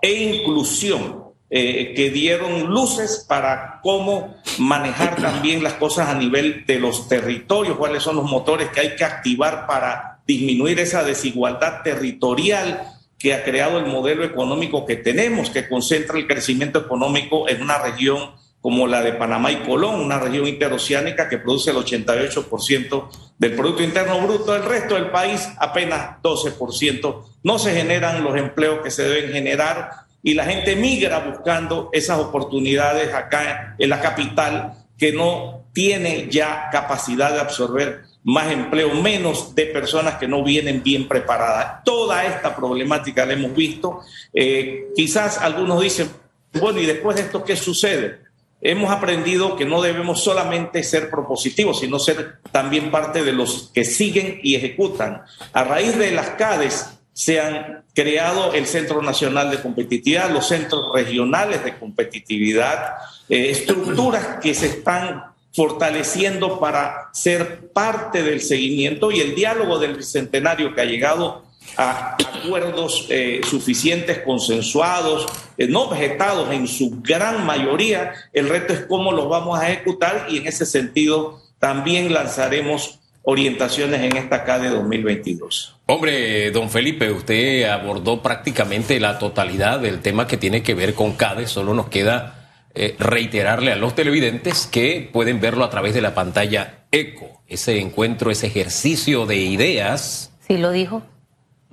e 0.00 0.12
inclusión. 0.12 1.24
Eh, 1.56 1.92
que 1.94 2.10
dieron 2.10 2.68
luces 2.68 3.24
para 3.28 3.78
cómo 3.80 4.34
manejar 4.58 5.14
también 5.14 5.62
las 5.62 5.74
cosas 5.74 6.08
a 6.08 6.14
nivel 6.14 6.64
de 6.66 6.80
los 6.80 7.06
territorios, 7.06 7.76
cuáles 7.76 8.02
son 8.02 8.16
los 8.16 8.24
motores 8.28 8.70
que 8.70 8.80
hay 8.80 8.96
que 8.96 9.04
activar 9.04 9.64
para 9.64 10.20
disminuir 10.26 10.80
esa 10.80 11.04
desigualdad 11.04 11.82
territorial 11.82 12.88
que 13.18 13.34
ha 13.34 13.44
creado 13.44 13.78
el 13.78 13.86
modelo 13.86 14.24
económico 14.24 14.84
que 14.84 14.96
tenemos, 14.96 15.50
que 15.50 15.68
concentra 15.68 16.18
el 16.18 16.26
crecimiento 16.26 16.80
económico 16.80 17.48
en 17.48 17.62
una 17.62 17.78
región 17.78 18.32
como 18.64 18.86
la 18.86 19.02
de 19.02 19.12
Panamá 19.12 19.52
y 19.52 19.56
Colón, 19.56 20.00
una 20.00 20.18
región 20.18 20.46
interoceánica 20.46 21.28
que 21.28 21.36
produce 21.36 21.70
el 21.70 21.76
88% 21.76 23.08
del 23.36 23.52
Producto 23.52 23.82
Interno 23.82 24.18
Bruto, 24.26 24.56
el 24.56 24.64
resto 24.64 24.94
del 24.94 25.10
país 25.10 25.46
apenas 25.58 26.22
12%. 26.22 27.24
No 27.42 27.58
se 27.58 27.74
generan 27.74 28.24
los 28.24 28.34
empleos 28.38 28.80
que 28.82 28.90
se 28.90 29.06
deben 29.06 29.32
generar 29.32 29.90
y 30.22 30.32
la 30.32 30.46
gente 30.46 30.76
migra 30.76 31.18
buscando 31.18 31.90
esas 31.92 32.18
oportunidades 32.18 33.12
acá 33.12 33.76
en 33.78 33.90
la 33.90 34.00
capital 34.00 34.72
que 34.96 35.12
no 35.12 35.66
tiene 35.74 36.28
ya 36.30 36.70
capacidad 36.72 37.34
de 37.34 37.40
absorber 37.40 38.04
más 38.22 38.50
empleo, 38.50 38.94
menos 38.94 39.54
de 39.54 39.66
personas 39.66 40.14
que 40.14 40.26
no 40.26 40.42
vienen 40.42 40.82
bien 40.82 41.06
preparadas. 41.06 41.84
Toda 41.84 42.24
esta 42.24 42.56
problemática 42.56 43.26
la 43.26 43.34
hemos 43.34 43.54
visto. 43.54 44.00
Eh, 44.32 44.86
quizás 44.96 45.36
algunos 45.36 45.82
dicen, 45.82 46.08
bueno, 46.54 46.80
¿y 46.80 46.86
después 46.86 47.16
de 47.16 47.24
esto 47.24 47.44
qué 47.44 47.56
sucede? 47.56 48.23
Hemos 48.66 48.90
aprendido 48.90 49.56
que 49.56 49.66
no 49.66 49.82
debemos 49.82 50.24
solamente 50.24 50.82
ser 50.82 51.10
propositivos, 51.10 51.80
sino 51.80 51.98
ser 51.98 52.38
también 52.50 52.90
parte 52.90 53.22
de 53.22 53.32
los 53.32 53.70
que 53.74 53.84
siguen 53.84 54.40
y 54.42 54.54
ejecutan. 54.54 55.22
A 55.52 55.64
raíz 55.64 55.98
de 55.98 56.10
las 56.12 56.30
CADES, 56.30 56.86
se 57.12 57.40
han 57.40 57.84
creado 57.94 58.54
el 58.54 58.66
Centro 58.66 59.00
Nacional 59.00 59.50
de 59.50 59.62
Competitividad, 59.62 60.30
los 60.30 60.48
centros 60.48 60.92
regionales 60.92 61.62
de 61.62 61.78
competitividad, 61.78 62.94
eh, 63.28 63.50
estructuras 63.50 64.40
que 64.42 64.52
se 64.52 64.66
están 64.66 65.24
fortaleciendo 65.52 66.58
para 66.58 67.10
ser 67.12 67.68
parte 67.68 68.24
del 68.24 68.40
seguimiento 68.40 69.12
y 69.12 69.20
el 69.20 69.36
diálogo 69.36 69.78
del 69.78 69.94
Bicentenario 69.94 70.74
que 70.74 70.80
ha 70.80 70.86
llegado 70.86 71.43
a 71.76 72.16
acuerdos 72.16 73.06
eh, 73.10 73.40
suficientes, 73.48 74.18
consensuados, 74.20 75.26
eh, 75.56 75.66
no 75.66 75.88
vegetados 75.88 76.52
en 76.52 76.66
su 76.66 77.00
gran 77.00 77.44
mayoría. 77.46 78.12
El 78.32 78.48
reto 78.48 78.72
es 78.72 78.86
cómo 78.86 79.12
los 79.12 79.28
vamos 79.28 79.58
a 79.58 79.70
ejecutar 79.70 80.26
y 80.28 80.38
en 80.38 80.46
ese 80.46 80.66
sentido 80.66 81.40
también 81.58 82.12
lanzaremos 82.12 83.00
orientaciones 83.22 84.02
en 84.02 84.16
esta 84.16 84.44
CADE 84.44 84.68
2022. 84.68 85.76
Hombre, 85.86 86.50
don 86.50 86.70
Felipe, 86.70 87.10
usted 87.10 87.64
abordó 87.64 88.22
prácticamente 88.22 89.00
la 89.00 89.18
totalidad 89.18 89.80
del 89.80 90.00
tema 90.00 90.26
que 90.26 90.36
tiene 90.36 90.62
que 90.62 90.74
ver 90.74 90.94
con 90.94 91.14
CADE. 91.14 91.46
Solo 91.46 91.74
nos 91.74 91.88
queda 91.88 92.44
eh, 92.74 92.96
reiterarle 92.98 93.72
a 93.72 93.76
los 93.76 93.94
televidentes 93.94 94.66
que 94.66 95.08
pueden 95.12 95.40
verlo 95.40 95.64
a 95.64 95.70
través 95.70 95.94
de 95.94 96.02
la 96.02 96.14
pantalla 96.14 96.84
ECO. 96.90 97.42
Ese 97.46 97.80
encuentro, 97.80 98.30
ese 98.30 98.46
ejercicio 98.46 99.26
de 99.26 99.36
ideas. 99.36 100.32
Sí, 100.46 100.58
lo 100.58 100.70
dijo. 100.70 101.02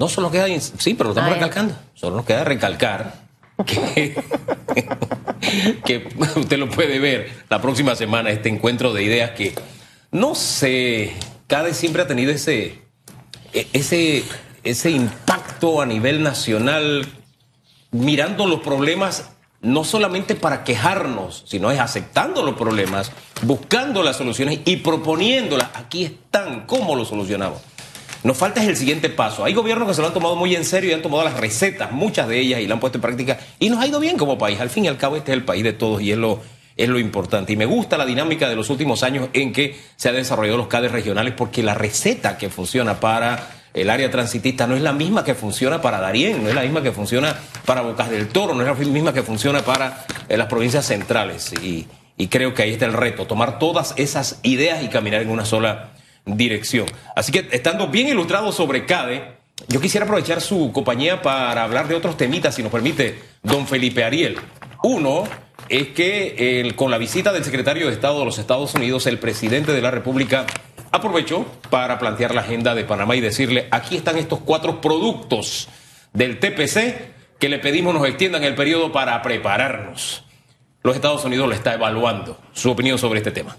No, 0.02 0.10
solo 0.10 0.32
queda. 0.32 0.48
Sí, 0.60 0.96
pero 0.96 1.10
lo 1.10 1.12
estamos 1.12 1.30
ah, 1.30 1.34
recalcando. 1.36 1.76
Solo 1.94 2.16
nos 2.16 2.26
queda 2.26 2.44
recalcar 2.44 3.14
que, 3.68 4.16
que 5.86 6.10
usted 6.38 6.58
lo 6.58 6.68
puede 6.72 6.98
ver 6.98 7.30
la 7.52 7.62
próxima 7.62 7.96
semana, 7.96 8.32
este 8.32 8.50
encuentro 8.50 8.94
de 8.94 9.04
ideas 9.04 9.30
que 9.32 9.54
no 10.10 10.34
sé 10.34 11.14
CADE 11.46 11.76
siempre 11.76 12.02
ha 12.02 12.08
tenido 12.08 12.32
ese, 12.32 12.82
e, 13.54 13.68
ese, 13.74 14.24
ese 14.64 14.90
impacto 14.90 15.84
a 15.84 15.86
nivel 15.86 16.24
nacional 16.24 17.06
mirando 17.92 18.48
los 18.48 18.62
problemas 18.62 19.30
no 19.62 19.84
solamente 19.84 20.34
para 20.34 20.64
quejarnos, 20.64 21.44
sino 21.46 21.70
es 21.70 21.80
aceptando 21.80 22.42
los 22.42 22.56
problemas, 22.56 23.12
buscando 23.44 24.02
las 24.02 24.18
soluciones 24.18 24.62
y 24.66 24.78
proponiéndolas. 24.78 25.70
Aquí 25.76 26.06
están, 26.06 26.66
¿cómo 26.66 26.96
lo 26.96 27.06
solucionamos? 27.06 27.62
Nos 28.24 28.38
falta 28.38 28.62
es 28.62 28.68
el 28.68 28.78
siguiente 28.78 29.10
paso. 29.10 29.44
Hay 29.44 29.54
gobiernos 29.54 29.88
que 29.88 29.96
se 29.96 30.02
lo 30.02 30.08
han 30.08 30.14
tomado 30.14 30.36
muy 30.36 30.56
en 30.56 30.64
serio 30.64 30.92
y 30.92 30.94
han 30.94 31.02
tomado 31.02 31.24
las 31.24 31.40
recetas, 31.40 31.92
muchas 31.92 32.28
de 32.28 32.40
ellas, 32.40 32.60
y 32.60 32.68
la 32.68 32.76
han 32.76 32.80
puesto 32.80 32.98
en 32.98 33.02
práctica. 33.02 33.40
Y 33.58 33.70
nos 33.70 33.80
ha 33.80 33.88
ido 33.88 34.00
bien 34.00 34.18
como 34.18 34.38
país. 34.38 34.60
Al 34.60 34.70
fin 34.70 34.86
y 34.86 34.88
al 34.88 34.98
cabo, 34.98 35.16
este 35.16 35.32
es 35.32 35.38
el 35.38 35.44
país 35.44 35.64
de 35.64 35.74
todos 35.74 36.02
y 36.02 36.12
es 36.12 36.18
lo, 36.18 36.40
es 36.78 36.88
lo 36.88 37.00
importante. 37.00 37.54
Y 37.54 37.56
me 37.56 37.66
gusta 37.66 37.98
la 37.98 38.06
dinámica 38.06 38.48
de 38.48 38.56
los 38.56 38.70
últimos 38.70 39.02
años 39.02 39.30
en 39.34 39.52
que 39.52 39.76
se 39.96 40.10
han 40.10 40.16
desarrollado 40.16 40.58
los 40.58 40.68
CADES 40.68 40.92
regionales 40.92 41.34
porque 41.36 41.64
la 41.64 41.74
receta 41.74 42.38
que 42.38 42.50
funciona 42.50 43.00
para 43.00 43.48
el 43.74 43.90
área 43.90 44.12
transitista 44.12 44.68
no 44.68 44.76
es 44.76 44.82
la 44.82 44.94
misma 44.94 45.24
que 45.24 45.34
funciona 45.34 45.82
para 45.82 46.00
Darién, 46.00 46.44
no 46.44 46.50
es 46.50 46.56
la 46.56 46.62
misma 46.62 46.84
que 46.84 46.92
funciona 46.92 47.36
para 47.66 47.82
Bocas 47.82 48.10
del 48.10 48.28
Toro, 48.28 48.54
no 48.54 48.62
es 48.62 48.68
la 48.68 48.92
misma 48.92 49.14
que 49.14 49.24
funciona 49.24 49.62
para 49.62 50.06
eh, 50.30 50.38
las 50.38 50.48
provincias 50.48 50.86
centrales. 50.86 51.54
Y, 51.64 51.88
y 52.18 52.28
creo 52.28 52.54
que 52.54 52.64
ahí 52.64 52.74
está 52.74 52.86
el 52.86 52.94
reto, 52.94 53.26
tomar 53.26 53.58
todas 53.58 53.94
esas 53.98 54.40
ideas 54.44 54.84
y 54.84 54.90
caminar 54.90 55.22
en 55.22 55.30
una 55.30 55.46
sola 55.46 55.92
dirección. 56.26 56.86
Así 57.16 57.32
que 57.32 57.48
estando 57.52 57.88
bien 57.88 58.08
ilustrado 58.08 58.52
sobre 58.52 58.86
CADE, 58.86 59.36
yo 59.68 59.80
quisiera 59.80 60.06
aprovechar 60.06 60.42
su 60.42 60.72
compañía 60.72 61.22
para 61.22 61.64
hablar 61.64 61.88
de 61.88 61.96
otros 61.96 62.18
temitas, 62.18 62.56
si 62.56 62.64
nos 62.64 62.72
permite, 62.72 63.20
don 63.44 63.68
Felipe 63.68 64.04
Ariel. 64.04 64.38
Uno 64.84 65.24
es 65.70 65.90
que 65.90 66.74
con 66.76 66.90
la 66.92 66.98
visita 66.98 67.32
del 67.32 67.44
secretario 67.44 67.88
de 67.88 67.94
Estado 67.94 68.20
de 68.20 68.26
los 68.26 68.40
Estados 68.40 68.74
Unidos, 68.74 69.06
el 69.06 69.20
presidente 69.20 69.72
de 69.72 69.82
la 69.82 69.92
República 69.92 70.46
aprovechó 70.92 71.46
para 71.70 72.00
plantear 72.00 72.34
la 72.34 72.42
agenda 72.42 72.76
de 72.76 72.84
Panamá 72.84 73.16
y 73.16 73.22
decirle, 73.22 73.68
aquí 73.72 73.96
están 73.96 74.18
estos 74.18 74.40
cuatro 74.40 74.82
productos 74.82 75.70
del 76.14 76.40
TPC 76.40 77.12
que 77.40 77.50
le 77.50 77.60
pedimos 77.60 77.94
nos 77.94 78.08
extiendan 78.08 78.44
el 78.44 78.56
periodo 78.56 78.92
para 78.92 79.20
prepararnos. 79.22 80.26
Los 80.84 80.96
Estados 80.96 81.24
Unidos 81.26 81.48
lo 81.48 81.56
está 81.56 81.74
evaluando. 81.74 82.40
Su 82.54 82.70
opinión 82.70 82.98
sobre 82.98 83.20
este 83.20 83.32
tema. 83.32 83.58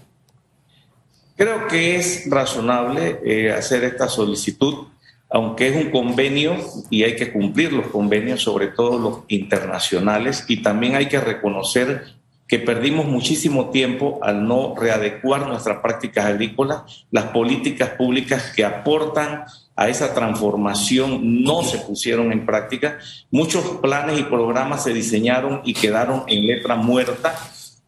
Creo 1.35 1.67
que 1.67 1.95
es 1.95 2.29
razonable 2.29 3.19
eh, 3.25 3.51
hacer 3.51 3.83
esta 3.83 4.07
solicitud, 4.07 4.87
aunque 5.31 5.67
es 5.67 5.75
un 5.75 5.89
convenio 5.89 6.55
y 6.91 7.03
hay 7.03 7.15
que 7.15 7.31
cumplir 7.31 7.73
los 7.73 7.87
convenios, 7.87 8.41
sobre 8.41 8.67
todo 8.67 8.99
los 8.99 9.19
internacionales, 9.29 10.45
y 10.47 10.61
también 10.61 10.95
hay 10.95 11.07
que 11.07 11.19
reconocer 11.19 12.03
que 12.47 12.59
perdimos 12.59 13.07
muchísimo 13.07 13.71
tiempo 13.71 14.19
al 14.21 14.47
no 14.47 14.75
readecuar 14.75 15.47
nuestras 15.47 15.79
prácticas 15.79 16.25
agrícolas, 16.25 17.05
las 17.09 17.25
políticas 17.25 17.89
públicas 17.89 18.51
que 18.55 18.63
aportan 18.63 19.45
a 19.75 19.89
esa 19.89 20.13
transformación 20.13 21.43
no 21.43 21.63
se 21.63 21.79
pusieron 21.79 22.31
en 22.31 22.45
práctica, 22.45 22.99
muchos 23.31 23.63
planes 23.81 24.19
y 24.19 24.23
programas 24.23 24.83
se 24.83 24.93
diseñaron 24.93 25.61
y 25.63 25.73
quedaron 25.73 26.25
en 26.27 26.45
letra 26.45 26.75
muerta 26.75 27.33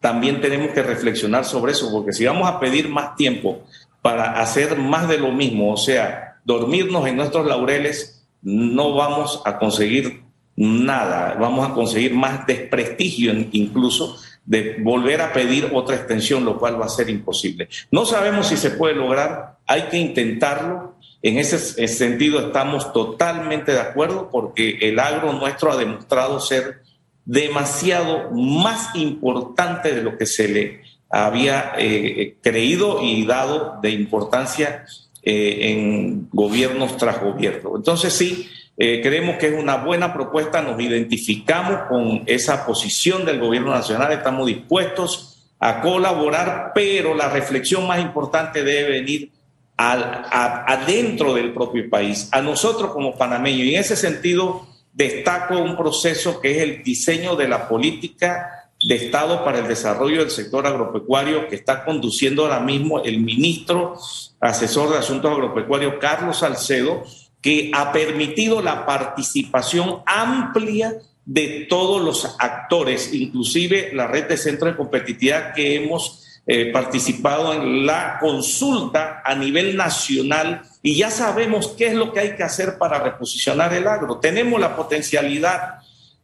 también 0.06 0.40
tenemos 0.40 0.70
que 0.70 0.84
reflexionar 0.84 1.44
sobre 1.44 1.72
eso, 1.72 1.90
porque 1.90 2.12
si 2.12 2.24
vamos 2.24 2.48
a 2.48 2.60
pedir 2.60 2.88
más 2.88 3.16
tiempo 3.16 3.64
para 4.02 4.40
hacer 4.40 4.78
más 4.78 5.08
de 5.08 5.18
lo 5.18 5.32
mismo, 5.32 5.72
o 5.72 5.76
sea, 5.76 6.36
dormirnos 6.44 7.08
en 7.08 7.16
nuestros 7.16 7.44
laureles, 7.44 8.24
no 8.40 8.94
vamos 8.94 9.42
a 9.44 9.58
conseguir 9.58 10.22
nada, 10.54 11.36
vamos 11.40 11.68
a 11.68 11.74
conseguir 11.74 12.14
más 12.14 12.46
desprestigio 12.46 13.34
incluso 13.50 14.16
de 14.44 14.76
volver 14.80 15.22
a 15.22 15.32
pedir 15.32 15.70
otra 15.74 15.96
extensión, 15.96 16.44
lo 16.44 16.56
cual 16.56 16.80
va 16.80 16.86
a 16.86 16.88
ser 16.88 17.10
imposible. 17.10 17.68
No 17.90 18.06
sabemos 18.06 18.46
si 18.46 18.56
se 18.56 18.70
puede 18.70 18.94
lograr, 18.94 19.56
hay 19.66 19.88
que 19.90 19.96
intentarlo. 19.96 20.94
En 21.20 21.36
ese 21.36 21.88
sentido 21.88 22.38
estamos 22.38 22.92
totalmente 22.92 23.72
de 23.72 23.80
acuerdo 23.80 24.28
porque 24.30 24.78
el 24.82 25.00
agro 25.00 25.32
nuestro 25.32 25.72
ha 25.72 25.76
demostrado 25.76 26.38
ser 26.38 26.85
demasiado 27.26 28.30
más 28.30 28.94
importante 28.94 29.92
de 29.92 30.02
lo 30.02 30.16
que 30.16 30.26
se 30.26 30.48
le 30.48 30.80
había 31.10 31.72
eh, 31.76 32.36
creído 32.40 33.02
y 33.02 33.26
dado 33.26 33.78
de 33.82 33.90
importancia 33.90 34.86
eh, 35.22 35.72
en 35.72 36.28
gobiernos 36.30 36.96
tras 36.96 37.20
gobierno. 37.20 37.72
Entonces 37.76 38.12
sí, 38.12 38.48
eh, 38.78 39.00
creemos 39.02 39.36
que 39.36 39.48
es 39.48 39.60
una 39.60 39.76
buena 39.76 40.14
propuesta, 40.14 40.62
nos 40.62 40.80
identificamos 40.80 41.88
con 41.88 42.22
esa 42.26 42.64
posición 42.64 43.24
del 43.24 43.40
gobierno 43.40 43.70
nacional, 43.70 44.12
estamos 44.12 44.46
dispuestos 44.46 45.50
a 45.58 45.80
colaborar, 45.80 46.72
pero 46.74 47.14
la 47.14 47.28
reflexión 47.28 47.86
más 47.86 48.00
importante 48.00 48.62
debe 48.62 49.00
venir 49.00 49.30
al, 49.76 50.26
adentro 50.30 51.34
del 51.34 51.52
propio 51.52 51.88
país, 51.90 52.28
a 52.32 52.40
nosotros 52.40 52.92
como 52.92 53.16
panameños. 53.16 53.68
En 53.68 53.80
ese 53.80 53.96
sentido, 53.96 54.66
destaco 54.96 55.58
un 55.58 55.76
proceso 55.76 56.40
que 56.40 56.52
es 56.52 56.62
el 56.62 56.82
diseño 56.82 57.36
de 57.36 57.46
la 57.46 57.68
política 57.68 58.70
de 58.82 58.94
Estado 58.94 59.44
para 59.44 59.58
el 59.58 59.68
desarrollo 59.68 60.20
del 60.20 60.30
sector 60.30 60.66
agropecuario 60.66 61.48
que 61.48 61.56
está 61.56 61.84
conduciendo 61.84 62.42
ahora 62.42 62.60
mismo 62.60 63.02
el 63.04 63.20
ministro 63.20 63.98
asesor 64.40 64.90
de 64.90 64.98
Asuntos 64.98 65.30
Agropecuarios, 65.30 65.94
Carlos 66.00 66.38
Salcedo, 66.38 67.04
que 67.42 67.70
ha 67.74 67.92
permitido 67.92 68.62
la 68.62 68.86
participación 68.86 70.02
amplia 70.06 70.94
de 71.26 71.66
todos 71.68 72.02
los 72.02 72.36
actores, 72.38 73.12
inclusive 73.12 73.90
la 73.92 74.06
red 74.06 74.28
de 74.28 74.38
centros 74.38 74.72
de 74.72 74.76
competitividad 74.78 75.52
que 75.52 75.76
hemos 75.76 76.40
eh, 76.46 76.70
participado 76.72 77.52
en 77.52 77.84
la 77.84 78.18
consulta 78.18 79.20
a 79.24 79.34
nivel 79.34 79.76
nacional 79.76 80.62
y 80.86 80.94
ya 80.94 81.10
sabemos 81.10 81.74
qué 81.76 81.88
es 81.88 81.94
lo 81.94 82.12
que 82.12 82.20
hay 82.20 82.36
que 82.36 82.44
hacer 82.44 82.78
para 82.78 83.00
reposicionar 83.00 83.74
el 83.74 83.88
agro. 83.88 84.18
Tenemos 84.20 84.60
la 84.60 84.76
potencialidad, 84.76 85.80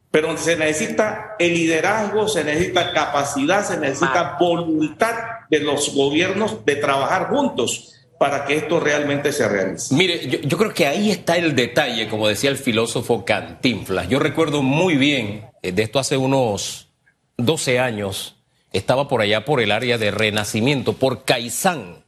pero 0.09 0.37
se 0.37 0.55
necesita 0.55 1.35
el 1.37 1.53
liderazgo, 1.53 2.29
se 2.29 2.45
necesita 2.45 2.93
capacidad, 2.93 3.67
se 3.67 3.77
necesita 3.77 4.37
voluntad 4.39 5.15
de 5.49 5.59
los 5.59 5.93
gobiernos 5.93 6.63
de 6.63 6.77
trabajar 6.77 7.27
juntos 7.27 7.91
para 8.17 8.45
que 8.45 8.55
esto 8.55 8.79
realmente 8.79 9.33
se 9.33 9.49
realice. 9.49 9.93
Mire, 9.93 10.29
yo, 10.29 10.39
yo, 10.39 10.57
creo 10.57 10.73
que 10.73 10.87
ahí 10.87 11.11
está 11.11 11.35
el 11.35 11.57
detalle, 11.57 12.07
como 12.07 12.29
decía 12.29 12.49
el 12.49 12.57
filósofo 12.57 13.25
Cantinflas. 13.25 14.07
Yo 14.07 14.17
recuerdo 14.19 14.61
muy 14.61 14.95
bien, 14.95 15.45
eh, 15.61 15.73
de 15.73 15.83
esto 15.83 15.99
hace 15.99 16.15
unos 16.15 16.87
12 17.35 17.79
años, 17.79 18.37
estaba 18.71 19.09
por 19.09 19.19
allá 19.19 19.43
por 19.43 19.59
el 19.59 19.73
área 19.73 19.97
de 19.97 20.11
Renacimiento, 20.11 20.93
por 20.93 21.25
Caizán. 21.25 22.02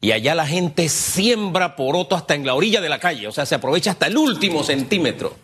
Y 0.00 0.12
allá 0.12 0.34
la 0.34 0.46
gente 0.46 0.88
siembra 0.88 1.74
poroto 1.74 2.14
hasta 2.14 2.34
en 2.34 2.46
la 2.46 2.54
orilla 2.54 2.80
de 2.80 2.88
la 2.88 3.00
calle, 3.00 3.26
o 3.26 3.32
sea, 3.32 3.46
se 3.46 3.56
aprovecha 3.56 3.90
hasta 3.90 4.06
el 4.06 4.16
último 4.16 4.62
centímetro. 4.62 5.34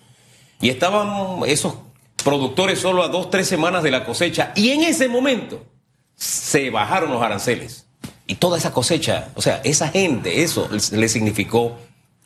Y 0.60 0.68
estaban 0.68 1.40
esos 1.46 1.74
productores 2.22 2.78
solo 2.78 3.02
a 3.02 3.08
dos, 3.08 3.30
tres 3.30 3.48
semanas 3.48 3.82
de 3.82 3.90
la 3.90 4.04
cosecha. 4.04 4.52
Y 4.54 4.70
en 4.70 4.82
ese 4.82 5.08
momento 5.08 5.64
se 6.14 6.70
bajaron 6.70 7.10
los 7.10 7.22
aranceles. 7.22 7.86
Y 8.26 8.36
toda 8.36 8.56
esa 8.56 8.72
cosecha, 8.72 9.28
o 9.34 9.42
sea, 9.42 9.60
esa 9.64 9.88
gente, 9.88 10.42
eso 10.42 10.68
le 10.92 11.08
significó 11.08 11.76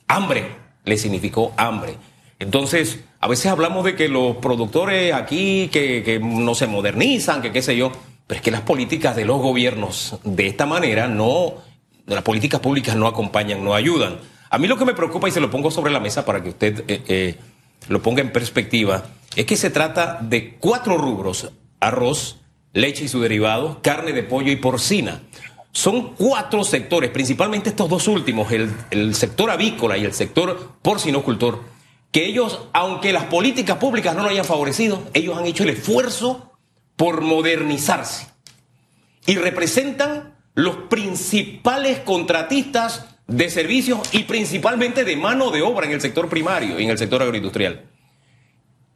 hambre, 0.06 0.54
le 0.84 0.96
significó 0.98 1.52
hambre. 1.56 1.96
Entonces, 2.38 3.00
a 3.20 3.26
veces 3.26 3.46
hablamos 3.46 3.84
de 3.84 3.96
que 3.96 4.08
los 4.08 4.36
productores 4.36 5.12
aquí, 5.12 5.68
que, 5.72 6.02
que 6.04 6.20
no 6.20 6.54
se 6.54 6.68
modernizan, 6.68 7.42
que 7.42 7.50
qué 7.50 7.62
sé 7.62 7.76
yo. 7.76 7.90
Pero 8.28 8.38
es 8.38 8.42
que 8.42 8.50
las 8.50 8.60
políticas 8.60 9.16
de 9.16 9.24
los 9.24 9.40
gobiernos 9.40 10.18
de 10.22 10.46
esta 10.46 10.66
manera 10.66 11.08
no, 11.08 11.54
las 12.14 12.22
políticas 12.22 12.60
públicas 12.60 12.96
no 12.96 13.06
acompañan, 13.06 13.64
no 13.64 13.74
ayudan. 13.74 14.18
A 14.50 14.58
mí 14.58 14.66
lo 14.66 14.78
que 14.78 14.84
me 14.84 14.94
preocupa 14.94 15.28
y 15.28 15.32
se 15.32 15.40
lo 15.40 15.50
pongo 15.50 15.70
sobre 15.70 15.92
la 15.92 16.00
mesa 16.00 16.24
para 16.24 16.42
que 16.42 16.48
usted 16.50 16.84
eh, 16.88 17.02
eh, 17.08 17.38
lo 17.88 18.02
ponga 18.02 18.22
en 18.22 18.32
perspectiva, 18.32 19.04
es 19.36 19.46
que 19.46 19.56
se 19.56 19.70
trata 19.70 20.18
de 20.20 20.56
cuatro 20.56 20.96
rubros, 20.96 21.50
arroz, 21.80 22.38
leche 22.72 23.04
y 23.04 23.08
su 23.08 23.20
derivado, 23.20 23.80
carne 23.82 24.12
de 24.12 24.22
pollo 24.22 24.50
y 24.50 24.56
porcina. 24.56 25.22
Son 25.72 26.14
cuatro 26.14 26.64
sectores, 26.64 27.10
principalmente 27.10 27.68
estos 27.68 27.88
dos 27.88 28.08
últimos, 28.08 28.50
el, 28.52 28.72
el 28.90 29.14
sector 29.14 29.50
avícola 29.50 29.98
y 29.98 30.04
el 30.04 30.14
sector 30.14 30.72
porcinocultor, 30.82 31.62
que 32.10 32.26
ellos, 32.26 32.62
aunque 32.72 33.12
las 33.12 33.24
políticas 33.24 33.76
públicas 33.76 34.16
no 34.16 34.22
lo 34.22 34.30
hayan 34.30 34.46
favorecido, 34.46 35.02
ellos 35.12 35.36
han 35.36 35.44
hecho 35.44 35.64
el 35.64 35.70
esfuerzo 35.70 36.52
por 36.96 37.20
modernizarse 37.20 38.26
y 39.26 39.36
representan 39.36 40.37
los 40.58 40.74
principales 40.88 42.00
contratistas 42.00 43.06
de 43.28 43.48
servicios 43.48 44.00
y 44.10 44.24
principalmente 44.24 45.04
de 45.04 45.16
mano 45.16 45.52
de 45.52 45.62
obra 45.62 45.86
en 45.86 45.92
el 45.92 46.00
sector 46.00 46.28
primario 46.28 46.80
y 46.80 46.82
en 46.82 46.90
el 46.90 46.98
sector 46.98 47.22
agroindustrial. 47.22 47.84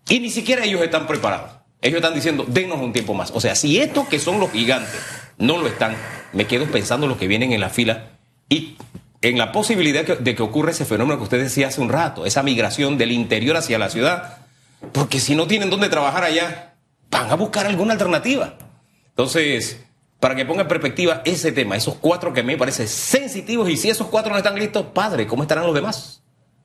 Y 0.09 0.19
ni 0.19 0.29
siquiera 0.29 0.65
ellos 0.65 0.83
están 0.83 1.07
preparados. 1.07 1.53
Ellos 1.81 1.99
están 1.99 2.15
diciendo, 2.15 2.45
denos 2.49 2.81
un 2.81 2.93
tiempo 2.93 3.15
más. 3.15 3.31
O 3.31 3.41
sea, 3.41 3.55
si 3.55 3.79
estos 3.79 4.09
que 4.09 4.19
son 4.19 4.41
los 4.41 4.51
gigantes 4.51 5.01
no 5.39 5.57
lo 5.57 5.69
están, 5.69 5.95
me 6.33 6.49
quedo 6.49 6.67
pensando 6.67 7.07
los 7.07 7.17
que 7.17 7.29
vienen 7.29 7.53
en 7.53 7.61
la 7.61 7.71
fila 7.71 8.09
y 8.49 8.77
en 9.21 9.39
la 9.39 9.53
posibilidad 9.53 10.05
de 10.19 10.35
que 10.35 10.43
ocurra 10.43 10.73
ese 10.73 10.85
fenómeno 10.85 11.19
que 11.19 11.25
usted 11.25 11.41
decía 11.41 11.69
hace 11.69 11.81
un 11.81 11.91
rato, 11.91 12.27
esa 12.27 12.43
migración 12.43 12.99
del 12.99 13.13
interior 13.13 13.57
hacia 13.57 13.79
la 13.79 13.89
ciudad. 13.89 14.39
Porque 14.91 15.21
si 15.21 15.37
no 15.37 15.47
tienen 15.47 15.71
dónde 15.71 15.89
trabajar 15.89 16.25
allá, 16.25 16.75
van 17.09 17.31
a 17.31 17.37
buscar 17.37 17.67
alguna 17.67 17.93
alternativa. 17.93 18.59
Entonces, 19.11 19.79
para 20.23 20.37
que 20.37 20.47
ponga 20.47 20.63
en 20.63 20.69
perspectiva 20.69 21.21
ese 21.25 21.51
tema, 21.51 21.75
esos 21.75 21.97
cuatro 21.97 22.33
que 22.33 22.45
me 22.45 22.57
parecen 22.57 22.87
sensitivos, 22.87 23.69
y 23.69 23.77
si 23.77 23.91
esos 23.91 24.07
cuatro 24.07 24.31
no 24.31 24.39
están 24.39 24.55
listos, 24.55 24.87
padre, 24.95 25.27
¿cómo 25.27 25.43
estarán 25.43 25.67
los 25.67 25.75
demás? 25.75 26.23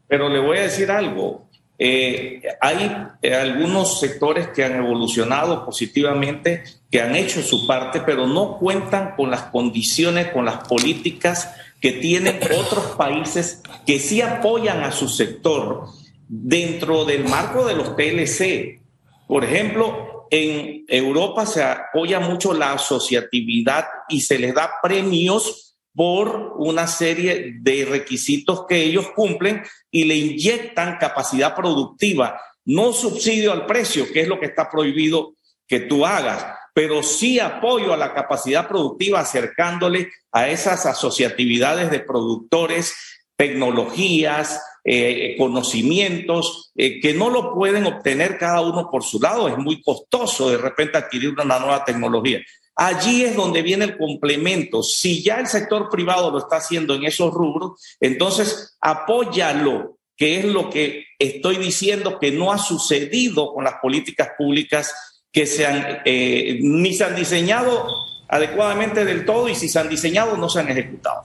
Pero 0.08 0.30
le 0.30 0.40
voy 0.40 0.60
a 0.60 0.62
decir 0.62 0.92
algo. 0.92 1.50
Eh, 1.80 2.44
hay 2.62 2.96
eh, 3.20 3.34
algunos 3.34 4.00
sectores 4.00 4.50
que 4.50 4.64
han 4.64 4.76
evolucionado 4.76 5.66
positivamente, 5.66 6.66
que 6.92 7.02
han 7.02 7.16
hecho 7.16 7.42
su 7.42 7.66
parte, 7.66 8.02
pero 8.02 8.28
no 8.28 8.60
cuentan 8.60 9.16
con 9.16 9.32
las 9.32 9.46
condiciones, 9.46 10.28
con 10.28 10.46
las 10.46 10.68
políticas 10.68 11.56
que 11.82 11.94
tienen 11.94 12.40
otros 12.60 12.96
países 12.96 13.64
que 13.88 13.98
sí 13.98 14.22
apoyan 14.22 14.84
a 14.84 14.92
su 14.92 15.10
sector 15.10 15.88
dentro 16.28 17.06
del 17.06 17.24
marco 17.24 17.66
de 17.66 17.74
los 17.74 17.96
TLC. 17.96 18.82
Por 19.28 19.44
ejemplo, 19.44 20.07
en 20.30 20.86
Europa 20.88 21.46
se 21.46 21.64
apoya 21.64 22.20
mucho 22.20 22.54
la 22.54 22.74
asociatividad 22.74 23.86
y 24.10 24.22
se 24.22 24.40
les 24.40 24.54
da 24.54 24.76
premios 24.82 25.76
por 25.96 26.54
una 26.58 26.86
serie 26.86 27.56
de 27.60 27.86
requisitos 27.86 28.66
que 28.68 28.84
ellos 28.84 29.08
cumplen 29.16 29.64
y 29.90 30.04
le 30.04 30.16
inyectan 30.16 30.98
capacidad 31.00 31.56
productiva, 31.56 32.40
no 32.66 32.94
subsidio 32.94 33.52
al 33.52 33.66
precio, 33.66 34.06
que 34.12 34.22
es 34.22 34.28
lo 34.28 34.40
que 34.40 34.46
está 34.46 34.70
prohibido 34.70 35.34
que 35.68 35.80
tú 35.80 36.06
hagas, 36.06 36.46
pero 36.74 37.02
sí 37.02 37.40
apoyo 37.40 37.94
a 37.94 37.98
la 37.98 38.14
capacidad 38.14 38.68
productiva 38.68 39.22
acercándole 39.22 40.12
a 40.32 40.50
esas 40.50 40.86
asociatividades 40.86 41.90
de 41.90 42.00
productores, 42.00 42.94
tecnologías, 43.36 44.62
eh, 44.90 45.36
conocimientos 45.38 46.72
eh, 46.74 47.02
que 47.02 47.14
no 47.14 47.30
lo 47.30 47.54
pueden 47.54 47.86
obtener 47.86 48.38
cada 48.38 48.62
uno 48.62 48.90
por 48.90 49.04
su 49.04 49.20
lado. 49.20 49.50
Es 49.50 49.58
muy 49.58 49.82
costoso 49.82 50.50
de 50.50 50.58
repente 50.58 50.98
adquirir 50.98 51.32
una 51.32 51.60
nueva 51.60 51.84
tecnología. 51.84 52.40
Allí 52.74 53.26
es 53.26 53.36
donde 53.36 53.64
viene 53.64 53.84
el 53.84 53.98
complemento. 53.98 54.82
Si 54.84 55.22
ya 55.22 55.42
el 55.42 55.48
sector 55.48 55.90
privado 55.90 56.32
lo 56.32 56.38
está 56.38 56.56
haciendo 56.56 56.96
en 56.96 57.04
esos 57.04 57.34
rubros, 57.34 57.82
entonces 58.00 58.78
apóyalo, 58.80 59.98
que 60.16 60.40
es 60.40 60.46
lo 60.46 60.70
que 60.70 61.04
estoy 61.20 61.58
diciendo 61.58 62.18
que 62.18 62.32
no 62.32 62.54
ha 62.54 62.58
sucedido 62.58 63.54
con 63.54 63.66
las 63.66 63.80
políticas 63.82 64.30
públicas 64.38 65.20
que 65.34 65.46
se 65.46 65.66
han, 65.66 66.00
eh, 66.06 66.60
ni 66.62 66.94
se 66.94 67.04
han 67.04 67.16
diseñado 67.18 67.90
adecuadamente 68.30 69.04
del 69.04 69.26
todo 69.26 69.50
y 69.50 69.56
si 69.56 69.68
se 69.68 69.80
han 69.80 69.90
diseñado 69.90 70.38
no 70.38 70.48
se 70.48 70.62
han 70.62 70.70
ejecutado. 70.70 71.24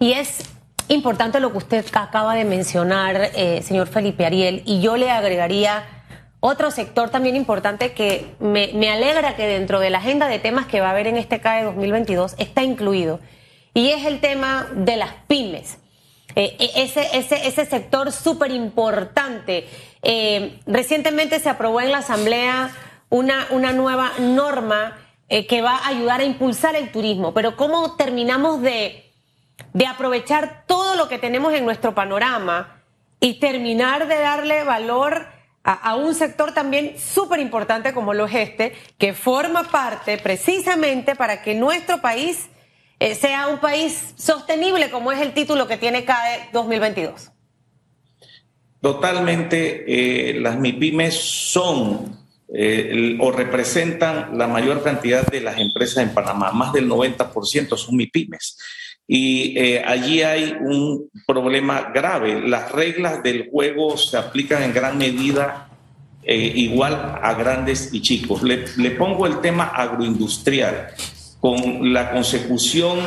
Y 0.00 0.14
es 0.14 0.38
importante 0.94 1.40
lo 1.40 1.52
que 1.52 1.58
usted 1.58 1.84
acaba 1.92 2.34
de 2.34 2.44
mencionar, 2.44 3.30
eh, 3.34 3.62
señor 3.62 3.88
Felipe 3.88 4.24
Ariel, 4.24 4.62
y 4.64 4.80
yo 4.80 4.96
le 4.96 5.10
agregaría 5.10 5.84
otro 6.40 6.70
sector 6.70 7.10
también 7.10 7.36
importante 7.36 7.92
que 7.92 8.34
me, 8.38 8.90
alegra 8.90 9.34
que 9.36 9.46
dentro 9.46 9.80
de 9.80 9.90
la 9.90 9.98
agenda 9.98 10.28
de 10.28 10.38
temas 10.38 10.66
que 10.66 10.80
va 10.80 10.88
a 10.88 10.90
haber 10.90 11.06
en 11.06 11.16
este 11.16 11.40
CAE 11.40 11.64
2022 11.64 12.36
está 12.38 12.62
incluido, 12.62 13.20
y 13.74 13.90
es 13.90 14.06
el 14.06 14.20
tema 14.20 14.68
de 14.74 14.96
las 14.96 15.10
pymes. 15.26 15.78
Eh, 16.36 16.56
e, 16.58 16.82
ese, 16.82 17.08
ese, 17.16 17.66
sector 17.66 18.12
súper 18.12 18.52
importante. 18.52 19.66
Eh, 20.02 20.60
recientemente 20.66 21.40
se 21.40 21.48
aprobó 21.48 21.80
en 21.80 21.90
la 21.90 21.98
Asamblea 21.98 22.70
una, 23.08 23.46
una 23.50 23.72
nueva 23.72 24.12
norma 24.20 24.96
que 25.28 25.60
va 25.60 25.76
a 25.76 25.88
ayudar 25.88 26.20
a 26.20 26.24
impulsar 26.24 26.74
el 26.74 26.90
turismo, 26.90 27.34
pero 27.34 27.54
¿cómo 27.54 27.96
terminamos 27.96 28.62
de, 28.62 29.07
de 29.72 29.86
aprovechar 29.86 30.64
todo 30.66 30.94
lo 30.94 31.08
que 31.08 31.18
tenemos 31.18 31.54
en 31.54 31.64
nuestro 31.64 31.94
panorama 31.94 32.82
y 33.20 33.40
terminar 33.40 34.08
de 34.08 34.18
darle 34.18 34.64
valor? 34.64 35.38
a, 35.64 35.96
un 35.96 36.14
sector 36.14 36.54
también 36.54 36.94
súper 36.98 37.40
importante 37.40 37.92
como 37.92 38.14
lo 38.14 38.26
es 38.26 38.34
este, 38.34 38.72
que 38.96 39.12
forma 39.12 39.64
parte 39.64 40.16
precisamente 40.16 41.14
para 41.14 41.42
que 41.42 41.54
nuestro 41.54 42.00
país 42.00 42.48
eh, 43.00 43.14
sea 43.14 43.48
un 43.48 43.58
país 43.58 44.14
sostenible, 44.16 44.90
como 44.90 45.12
es 45.12 45.20
el 45.20 45.32
título 45.32 45.68
que 45.68 45.76
tiene 45.76 46.04
CAE 46.04 46.48
2022. 46.52 47.30
Totalmente, 48.80 49.84
eh, 49.86 50.40
las 50.40 50.58
MIPIMES 50.58 51.14
son 51.14 52.16
eh, 52.52 53.16
o 53.20 53.30
representan 53.30 54.38
la 54.38 54.46
mayor 54.46 54.82
cantidad 54.82 55.26
de 55.26 55.40
las 55.42 55.58
empresas 55.58 56.02
en 56.02 56.14
Panamá, 56.14 56.50
más 56.52 56.72
del 56.72 56.88
90% 56.88 57.76
son 57.76 57.96
MIPIMES. 57.96 58.58
Y 59.10 59.58
allí 59.78 60.22
hay 60.22 60.54
un 60.60 61.08
problema 61.26 61.90
grave. 61.94 62.46
Las 62.46 62.70
reglas 62.70 63.22
del 63.22 63.48
juego 63.50 63.96
se 63.96 64.18
aplican 64.18 64.62
en 64.62 64.74
gran 64.74 64.98
medida 64.98 65.68
eh, 66.30 66.52
igual 66.56 67.18
a 67.22 67.32
grandes 67.32 67.88
y 67.90 68.02
chicos. 68.02 68.42
Le, 68.42 68.90
pongo 68.90 69.26
el 69.26 69.40
tema 69.40 69.64
agroindustrial 69.68 70.88
con 71.40 71.90
la 71.90 72.10
consecución 72.10 72.98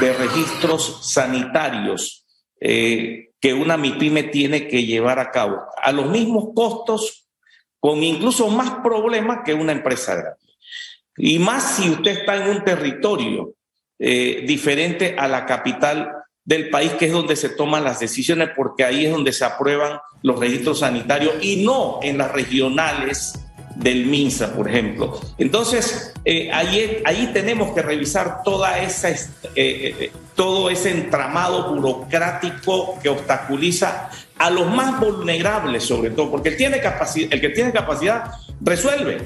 de 0.00 0.14
registros 0.14 1.12
sanitarios 1.12 2.24
eh, 2.58 3.32
que 3.40 3.52
una 3.52 3.76
MIPYME 3.76 4.22
tiene 4.22 4.68
que 4.68 4.86
llevar 4.86 5.18
a 5.18 5.30
cabo 5.30 5.58
a 5.82 5.92
los 5.92 6.08
mismos 6.08 6.46
costos, 6.54 7.26
con 7.78 8.02
incluso 8.02 8.48
más 8.48 8.70
problemas 8.82 9.40
que 9.44 9.52
una 9.52 9.72
empresa 9.72 10.14
grande. 10.14 10.40
Y 11.18 11.38
más 11.38 11.76
si 11.76 11.90
usted 11.90 12.20
está 12.20 12.36
en 12.36 12.56
un 12.56 12.64
territorio 12.64 13.52
eh, 13.98 14.44
diferente 14.46 15.16
a 15.18 15.28
la 15.28 15.46
capital 15.46 16.12
del 16.44 16.70
país, 16.70 16.92
que 16.92 17.06
es 17.06 17.12
donde 17.12 17.36
se 17.36 17.48
toman 17.48 17.84
las 17.84 17.98
decisiones, 17.98 18.50
porque 18.54 18.84
ahí 18.84 19.06
es 19.06 19.12
donde 19.12 19.32
se 19.32 19.44
aprueban 19.44 19.98
los 20.22 20.38
registros 20.38 20.80
sanitarios 20.80 21.34
y 21.42 21.64
no 21.64 21.98
en 22.02 22.18
las 22.18 22.30
regionales 22.32 23.38
del 23.74 24.06
MINSA, 24.06 24.54
por 24.54 24.68
ejemplo. 24.68 25.20
Entonces, 25.38 26.14
eh, 26.24 26.50
ahí, 26.52 27.02
ahí, 27.04 27.30
tenemos 27.32 27.74
que 27.74 27.82
revisar 27.82 28.42
toda 28.42 28.78
esa, 28.78 29.10
eh, 29.54 30.10
todo 30.34 30.70
ese 30.70 30.90
entramado 30.90 31.74
burocrático 31.74 32.98
que 33.02 33.08
obstaculiza 33.08 34.08
a 34.38 34.50
los 34.50 34.70
más 34.72 35.00
vulnerables, 35.00 35.84
sobre 35.84 36.10
todo, 36.10 36.30
porque 36.30 36.50
el, 36.50 36.56
tiene 36.56 36.80
capacidad, 36.80 37.32
el 37.32 37.40
que 37.40 37.48
tiene 37.50 37.72
capacidad 37.72 38.30
resuelve, 38.60 39.18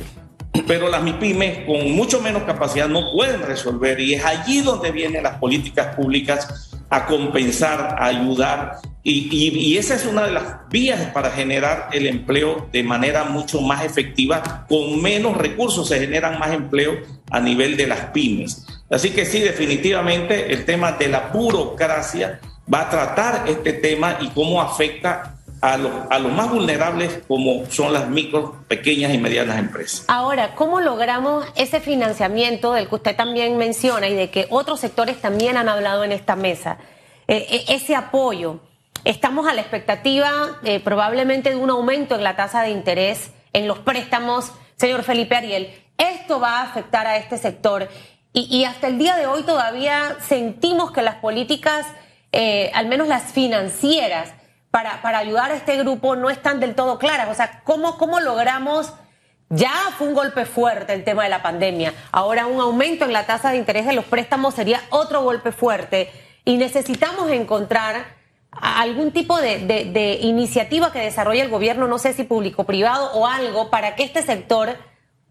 pero 0.66 0.88
las 0.88 1.02
MIPIMES 1.02 1.66
con 1.66 1.92
mucho 1.92 2.20
menos 2.20 2.42
capacidad 2.42 2.88
no 2.88 3.12
pueden 3.12 3.42
resolver 3.42 4.00
y 4.00 4.14
es 4.14 4.24
allí 4.24 4.60
donde 4.62 4.90
vienen 4.90 5.22
las 5.22 5.36
políticas 5.36 5.94
públicas 5.94 6.70
a 6.90 7.06
compensar, 7.06 7.96
a 7.98 8.06
ayudar. 8.06 8.78
Y, 9.02 9.76
esa 9.78 9.94
es 9.94 10.04
una 10.04 10.26
de 10.26 10.32
las 10.32 10.68
vías 10.68 11.00
para 11.12 11.30
generar 11.30 11.88
el 11.92 12.06
empleo 12.06 12.68
de 12.72 12.82
manera 12.82 13.24
mucho 13.24 13.60
más 13.60 13.84
efectiva. 13.84 14.66
Con 14.68 15.00
menos 15.00 15.36
recursos 15.36 15.88
se 15.88 16.00
generan 16.00 16.38
más 16.38 16.52
empleo 16.52 16.98
a 17.30 17.40
nivel 17.40 17.76
de 17.76 17.86
las 17.86 18.06
pymes. 18.06 18.66
Así 18.90 19.10
que 19.10 19.24
sí, 19.24 19.38
definitivamente 19.38 20.52
el 20.52 20.64
tema 20.64 20.92
de 20.92 21.08
la 21.08 21.30
burocracia 21.32 22.40
va 22.72 22.82
a 22.82 22.90
tratar 22.90 23.44
este 23.48 23.72
tema 23.72 24.18
y 24.20 24.28
cómo 24.28 24.60
afecta 24.60 25.36
a 25.60 25.76
los, 25.76 26.32
más 26.32 26.50
vulnerables 26.50 27.20
como 27.28 27.66
son 27.70 27.92
las 27.92 28.08
micro, 28.08 28.64
pequeñas 28.66 29.12
y 29.12 29.18
medianas 29.18 29.58
empresas. 29.58 30.04
Ahora, 30.08 30.54
¿cómo 30.54 30.80
logramos 30.80 31.44
ese 31.54 31.80
financiamiento 31.80 32.72
del 32.72 32.88
que 32.88 32.94
usted 32.94 33.16
también 33.16 33.58
menciona 33.58 34.08
y 34.08 34.14
de 34.14 34.30
que 34.30 34.46
otros 34.50 34.80
sectores 34.80 35.20
también 35.20 35.56
han 35.56 35.68
hablado 35.68 36.04
en 36.04 36.12
esta 36.12 36.34
mesa? 36.34 36.78
Eh, 37.28 37.46
eh, 37.50 37.64
ese 37.68 37.94
apoyo. 37.94 38.60
Estamos 39.04 39.46
a 39.46 39.54
la 39.54 39.60
expectativa 39.60 40.58
eh, 40.64 40.80
probablemente 40.80 41.50
de 41.50 41.56
un 41.56 41.70
aumento 41.70 42.14
en 42.14 42.24
la 42.24 42.36
tasa 42.36 42.62
de 42.62 42.70
interés 42.70 43.30
en 43.52 43.68
los 43.68 43.78
préstamos. 43.78 44.52
Señor 44.76 45.02
Felipe 45.02 45.36
Ariel, 45.36 45.70
esto 45.98 46.40
va 46.40 46.58
a 46.58 46.62
afectar 46.62 47.06
a 47.06 47.18
este 47.18 47.36
sector 47.36 47.88
y 48.32 48.62
hasta 48.62 48.86
el 48.86 48.96
día 48.96 49.16
de 49.16 49.26
hoy 49.26 49.42
todavía 49.42 50.16
sentimos 50.20 50.92
que 50.92 51.02
las 51.02 51.16
políticas, 51.16 51.84
al 52.72 52.86
menos 52.86 53.08
las 53.08 53.32
financieras, 53.32 54.32
para, 54.70 55.02
para 55.02 55.18
ayudar 55.18 55.50
a 55.50 55.56
este 55.56 55.76
grupo 55.76 56.16
no 56.16 56.30
están 56.30 56.60
del 56.60 56.74
todo 56.74 56.98
claras. 56.98 57.28
O 57.28 57.34
sea, 57.34 57.62
¿cómo, 57.64 57.98
cómo 57.98 58.20
logramos... 58.20 58.92
Ya 59.52 59.72
fue 59.98 60.06
un 60.06 60.14
golpe 60.14 60.44
fuerte 60.44 60.92
el 60.92 61.02
tema 61.02 61.24
de 61.24 61.28
la 61.28 61.42
pandemia. 61.42 61.92
Ahora 62.12 62.46
un 62.46 62.60
aumento 62.60 63.04
en 63.04 63.12
la 63.12 63.26
tasa 63.26 63.50
de 63.50 63.56
interés 63.56 63.84
de 63.84 63.94
los 63.94 64.04
préstamos 64.04 64.54
sería 64.54 64.80
otro 64.90 65.24
golpe 65.24 65.50
fuerte. 65.50 66.08
Y 66.44 66.56
necesitamos 66.56 67.28
encontrar 67.32 68.04
algún 68.52 69.10
tipo 69.10 69.40
de, 69.40 69.58
de, 69.58 70.18
iniciativa 70.22 70.92
que 70.92 71.00
desarrolle 71.00 71.42
el 71.42 71.48
gobierno, 71.48 71.88
no 71.88 71.98
sé 71.98 72.12
si 72.12 72.22
público-privado 72.22 73.12
o 73.12 73.26
algo, 73.26 73.70
para 73.70 73.96
que 73.96 74.04
este 74.04 74.22
sector 74.22 74.76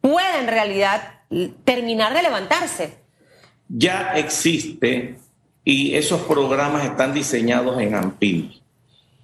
pueda 0.02 0.39
en 0.39 0.47
realidad 0.47 1.21
terminar 1.63 2.13
de 2.13 2.23
levantarse. 2.23 2.97
Ya 3.69 4.13
existe 4.15 5.17
y 5.63 5.95
esos 5.95 6.21
programas 6.23 6.84
están 6.84 7.13
diseñados 7.13 7.80
en 7.80 7.95
AMPIM 7.95 8.52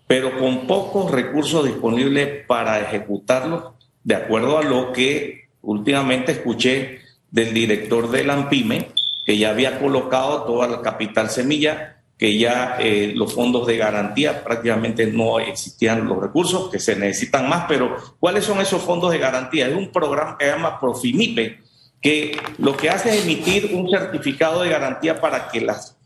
pero 0.07 0.37
con 0.37 0.67
pocos 0.67 1.11
recursos 1.11 1.65
disponibles 1.65 2.45
para 2.45 2.79
ejecutarlos, 2.81 3.73
de 4.03 4.15
acuerdo 4.15 4.59
a 4.59 4.63
lo 4.63 4.91
que 4.91 5.49
últimamente 5.61 6.31
escuché 6.31 6.99
del 7.31 7.53
director 7.53 8.09
de 8.11 8.23
la 8.23 8.33
AMPIME, 8.33 8.87
que 9.25 9.37
ya 9.37 9.49
había 9.49 9.79
colocado 9.79 10.43
toda 10.43 10.67
la 10.67 10.81
capital 10.81 11.29
semilla, 11.29 11.97
que 12.17 12.37
ya 12.37 12.77
eh, 12.79 13.11
los 13.15 13.33
fondos 13.33 13.67
de 13.67 13.77
garantía 13.77 14.43
prácticamente 14.43 15.07
no 15.07 15.39
existían 15.39 16.07
los 16.07 16.21
recursos, 16.21 16.69
que 16.69 16.79
se 16.79 16.95
necesitan 16.95 17.49
más, 17.49 17.65
pero 17.67 17.97
¿cuáles 18.19 18.45
son 18.45 18.61
esos 18.61 18.81
fondos 18.83 19.11
de 19.11 19.17
garantía? 19.17 19.67
Es 19.67 19.75
un 19.75 19.91
programa 19.91 20.37
que 20.37 20.45
se 20.45 20.51
llama 20.51 20.79
Profimipe, 20.79 21.59
que 22.01 22.37
lo 22.59 22.77
que 22.77 22.89
hace 22.89 23.17
es 23.17 23.23
emitir 23.23 23.71
un 23.73 23.89
certificado 23.89 24.61
de 24.61 24.69
garantía 24.69 25.19
para 25.19 25.49
que 25.49 25.61
las 25.61 25.97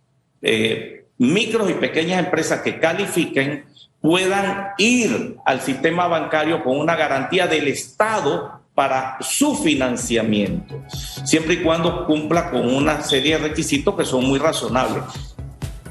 eh, 0.41 1.05
micros 1.17 1.69
y 1.69 1.73
pequeñas 1.73 2.23
empresas 2.23 2.62
que 2.62 2.79
califiquen 2.79 3.65
puedan 4.01 4.69
ir 4.77 5.38
al 5.45 5.62
sistema 5.62 6.07
bancario 6.07 6.63
con 6.63 6.77
una 6.77 6.95
garantía 6.95 7.47
del 7.47 7.67
Estado 7.67 8.59
para 8.73 9.17
su 9.19 9.57
financiamiento, 9.57 10.81
siempre 11.25 11.55
y 11.55 11.63
cuando 11.63 12.05
cumpla 12.05 12.49
con 12.49 12.73
una 12.73 13.01
serie 13.03 13.38
de 13.38 13.49
requisitos 13.49 13.95
que 13.95 14.05
son 14.05 14.25
muy 14.25 14.39
razonables. 14.39 15.03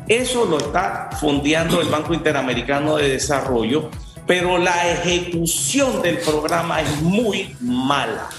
Eso 0.06 0.46
lo 0.46 0.56
está 0.56 1.10
fondeando 1.20 1.82
el 1.82 1.88
Banco 1.88 2.14
Interamericano 2.14 2.96
de 2.96 3.10
Desarrollo, 3.10 3.90
pero 4.26 4.56
la 4.56 4.90
ejecución 4.90 6.00
del 6.00 6.16
programa 6.18 6.80
es 6.80 7.02
muy 7.02 7.54
mala. 7.60 8.30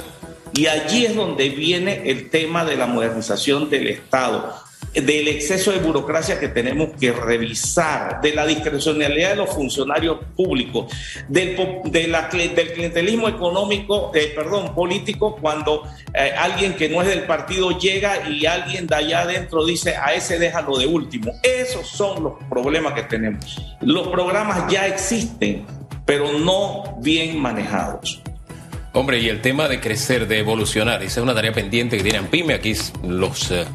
Y 0.55 0.65
allí 0.65 1.05
es 1.05 1.15
donde 1.15 1.49
viene 1.49 2.09
el 2.09 2.31
tema 2.31 2.65
de 2.65 2.75
la 2.75 2.87
modernización 2.87 3.69
del 3.69 3.87
Estado 3.87 4.51
del 4.93 5.27
exceso 5.27 5.71
de 5.71 5.79
burocracia 5.79 6.39
que 6.39 6.47
tenemos 6.47 6.89
que 6.99 7.11
revisar, 7.11 8.21
de 8.21 8.33
la 8.33 8.45
discrecionalidad 8.45 9.31
de 9.31 9.35
los 9.35 9.49
funcionarios 9.49 10.19
públicos, 10.35 10.91
del, 11.27 11.55
del 11.85 12.15
clientelismo 12.73 13.27
económico, 13.29 14.11
eh, 14.15 14.31
perdón, 14.35 14.73
político, 14.73 15.35
cuando 15.39 15.83
eh, 16.13 16.31
alguien 16.37 16.73
que 16.73 16.89
no 16.89 17.01
es 17.01 17.07
del 17.07 17.23
partido 17.23 17.77
llega 17.77 18.29
y 18.29 18.45
alguien 18.45 18.87
de 18.87 18.95
allá 18.95 19.21
adentro 19.21 19.65
dice 19.65 19.95
a 19.95 20.13
ese 20.13 20.39
déjalo 20.39 20.77
de 20.77 20.87
último. 20.87 21.31
Esos 21.43 21.87
son 21.87 22.23
los 22.23 22.33
problemas 22.49 22.93
que 22.93 23.03
tenemos. 23.03 23.61
Los 23.81 24.07
programas 24.07 24.71
ya 24.71 24.87
existen, 24.87 25.65
pero 26.05 26.33
no 26.39 26.97
bien 27.01 27.39
manejados. 27.39 28.21
Hombre, 28.93 29.19
y 29.19 29.29
el 29.29 29.41
tema 29.41 29.67
de 29.67 29.79
crecer, 29.79 30.27
de 30.27 30.39
evolucionar, 30.39 31.03
esa 31.03 31.19
es 31.19 31.23
una 31.23 31.35
tarea 31.35 31.53
pendiente 31.53 31.97
que 31.97 32.03
tienen 32.03 32.25
PYME. 32.25 32.55
Aquí 32.55 32.73
los 33.03 33.51
eh, 33.51 33.65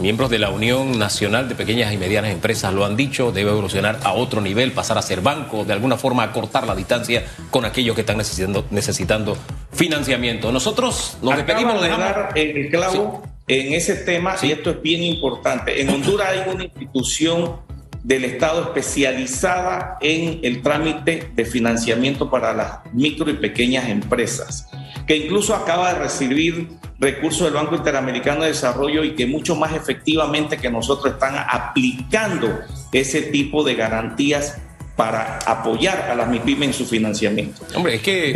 miembros 0.00 0.30
de 0.30 0.38
la 0.38 0.50
Unión 0.50 0.98
Nacional 0.98 1.48
de 1.48 1.54
Pequeñas 1.54 1.92
y 1.92 1.96
Medianas 1.96 2.30
Empresas 2.30 2.72
lo 2.72 2.84
han 2.84 2.96
dicho, 2.96 3.32
debe 3.32 3.50
evolucionar 3.50 3.98
a 4.02 4.12
otro 4.12 4.40
nivel, 4.40 4.72
pasar 4.72 4.98
a 4.98 5.02
ser 5.02 5.20
banco, 5.20 5.64
de 5.64 5.72
alguna 5.72 5.96
forma 5.96 6.22
acortar 6.22 6.66
la 6.66 6.74
distancia 6.74 7.24
con 7.50 7.64
aquellos 7.64 7.94
que 7.94 8.02
están 8.02 8.18
necesitando, 8.18 8.66
necesitando 8.70 9.36
financiamiento. 9.72 10.52
Nosotros 10.52 11.18
nos 11.22 11.36
despedimos. 11.36 11.80
de 11.80 11.88
dar 11.88 12.32
el 12.34 12.68
clavo 12.70 13.22
en 13.46 13.74
ese 13.74 13.96
tema 13.96 14.36
y 14.42 14.52
esto 14.52 14.70
es 14.70 14.82
bien 14.82 15.02
importante. 15.02 15.80
En 15.80 15.90
Honduras 15.90 16.28
hay 16.28 16.54
una 16.54 16.64
institución 16.64 17.56
del 18.02 18.24
Estado 18.24 18.62
especializada 18.62 19.96
en 20.00 20.40
el 20.42 20.62
trámite 20.62 21.30
de 21.34 21.44
financiamiento 21.44 22.30
para 22.30 22.52
las 22.52 22.92
micro 22.92 23.30
y 23.30 23.34
pequeñas 23.34 23.88
empresas, 23.88 24.68
que 25.06 25.16
incluso 25.16 25.54
acaba 25.54 25.92
de 25.92 26.00
recibir 26.00 26.68
recursos 26.98 27.42
del 27.44 27.54
Banco 27.54 27.76
Interamericano 27.76 28.42
de 28.42 28.48
Desarrollo 28.48 29.04
y 29.04 29.14
que 29.14 29.26
mucho 29.26 29.56
más 29.56 29.74
efectivamente 29.74 30.56
que 30.56 30.70
nosotros 30.70 31.14
están 31.14 31.34
aplicando 31.36 32.60
ese 32.92 33.22
tipo 33.22 33.62
de 33.64 33.74
garantías 33.74 34.58
para 34.96 35.38
apoyar 35.38 36.08
a 36.10 36.14
las 36.14 36.28
MIPIMES 36.28 36.68
en 36.68 36.74
su 36.74 36.86
financiamiento. 36.86 37.62
Hombre, 37.74 37.96
es 37.96 38.02
que... 38.02 38.32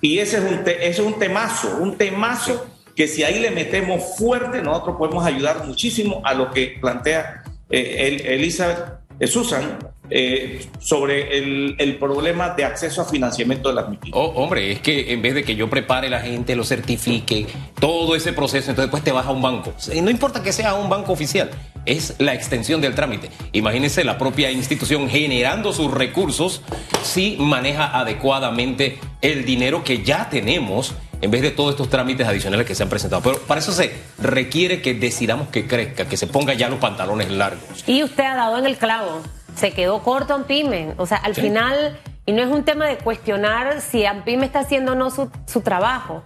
y 0.00 0.18
ese 0.18 0.38
es, 0.38 0.44
un 0.44 0.60
ese 0.64 0.88
es 0.88 0.98
un 1.00 1.18
temazo, 1.18 1.78
un 1.80 1.96
temazo 1.96 2.66
que 2.94 3.08
si 3.08 3.24
ahí 3.24 3.40
le 3.40 3.50
metemos 3.50 4.16
fuerte, 4.16 4.62
nosotros 4.62 4.96
podemos 4.96 5.24
ayudar 5.24 5.66
muchísimo 5.66 6.22
a 6.24 6.34
lo 6.34 6.50
que 6.50 6.78
plantea 6.80 7.42
eh, 7.68 8.20
Elizabeth 8.24 8.78
eh, 8.78 9.09
Susan 9.26 9.78
eh, 10.12 10.66
sobre 10.80 11.38
el, 11.38 11.96
problema 11.98 12.50
de 12.50 12.64
acceso 12.64 13.02
a 13.02 13.04
financiamiento 13.04 13.68
de 13.68 13.74
las 13.76 13.88
MIPIMES. 13.88 14.16
Oh, 14.16 14.32
hombre, 14.36 14.72
es 14.72 14.80
que 14.80 15.12
en 15.12 15.22
vez 15.22 15.34
de 15.34 15.44
que 15.44 15.54
yo 15.54 15.70
prepare 15.70 16.08
la 16.08 16.20
gente, 16.20 16.56
lo 16.56 16.64
certifique, 16.64 17.46
todo 17.78 18.16
ese 18.16 18.32
proceso, 18.32 18.70
entonces 18.70 18.86
después 18.86 19.04
te 19.04 19.12
vas 19.12 19.26
a 19.26 19.30
un 19.30 19.42
banco. 19.42 19.72
No 20.02 20.10
importa 20.10 20.42
que 20.42 20.52
sea 20.52 20.74
un 20.74 20.88
banco 20.88 21.12
oficial, 21.12 21.50
es 21.86 22.16
la 22.18 22.34
extensión 22.34 22.80
del 22.80 22.94
trámite. 22.94 23.30
Imagínense 23.52 24.02
la 24.02 24.18
propia 24.18 24.50
institución 24.50 25.08
generando 25.08 25.72
sus 25.72 25.92
recursos 25.92 26.62
si 27.02 27.36
maneja 27.38 27.98
adecuadamente 27.98 28.98
el 29.20 29.44
dinero 29.44 29.84
que 29.84 30.02
ya 30.02 30.28
tenemos 30.28 30.94
en 31.20 31.30
vez 31.30 31.42
de 31.42 31.50
todos 31.50 31.72
estos 31.72 31.88
trámites 31.88 32.26
adicionales 32.26 32.66
que 32.66 32.74
se 32.74 32.82
han 32.82 32.88
presentado. 32.88 33.22
Pero 33.22 33.38
para 33.40 33.60
eso 33.60 33.72
se 33.72 33.92
requiere 34.18 34.80
que 34.82 34.94
decidamos 34.94 35.48
que 35.48 35.66
crezca, 35.66 36.06
que 36.06 36.16
se 36.16 36.26
ponga 36.26 36.54
ya 36.54 36.68
los 36.68 36.78
pantalones 36.78 37.30
largos. 37.30 37.84
Y 37.86 38.02
usted 38.02 38.24
ha 38.24 38.36
dado 38.36 38.58
en 38.58 38.66
el 38.66 38.76
clavo, 38.76 39.20
se 39.54 39.72
quedó 39.72 40.02
corto 40.02 40.34
Ampime. 40.34 40.94
O 40.96 41.06
sea, 41.06 41.18
al 41.18 41.34
final, 41.34 41.98
y 42.26 42.32
no 42.32 42.42
es 42.42 42.48
un 42.48 42.64
tema 42.64 42.86
de 42.86 42.96
cuestionar 42.98 43.80
si 43.80 44.04
Ampime 44.04 44.46
está 44.46 44.60
haciendo 44.60 44.92
o 44.92 44.94
no 44.94 45.10
su, 45.10 45.30
su 45.46 45.60
trabajo. 45.60 46.22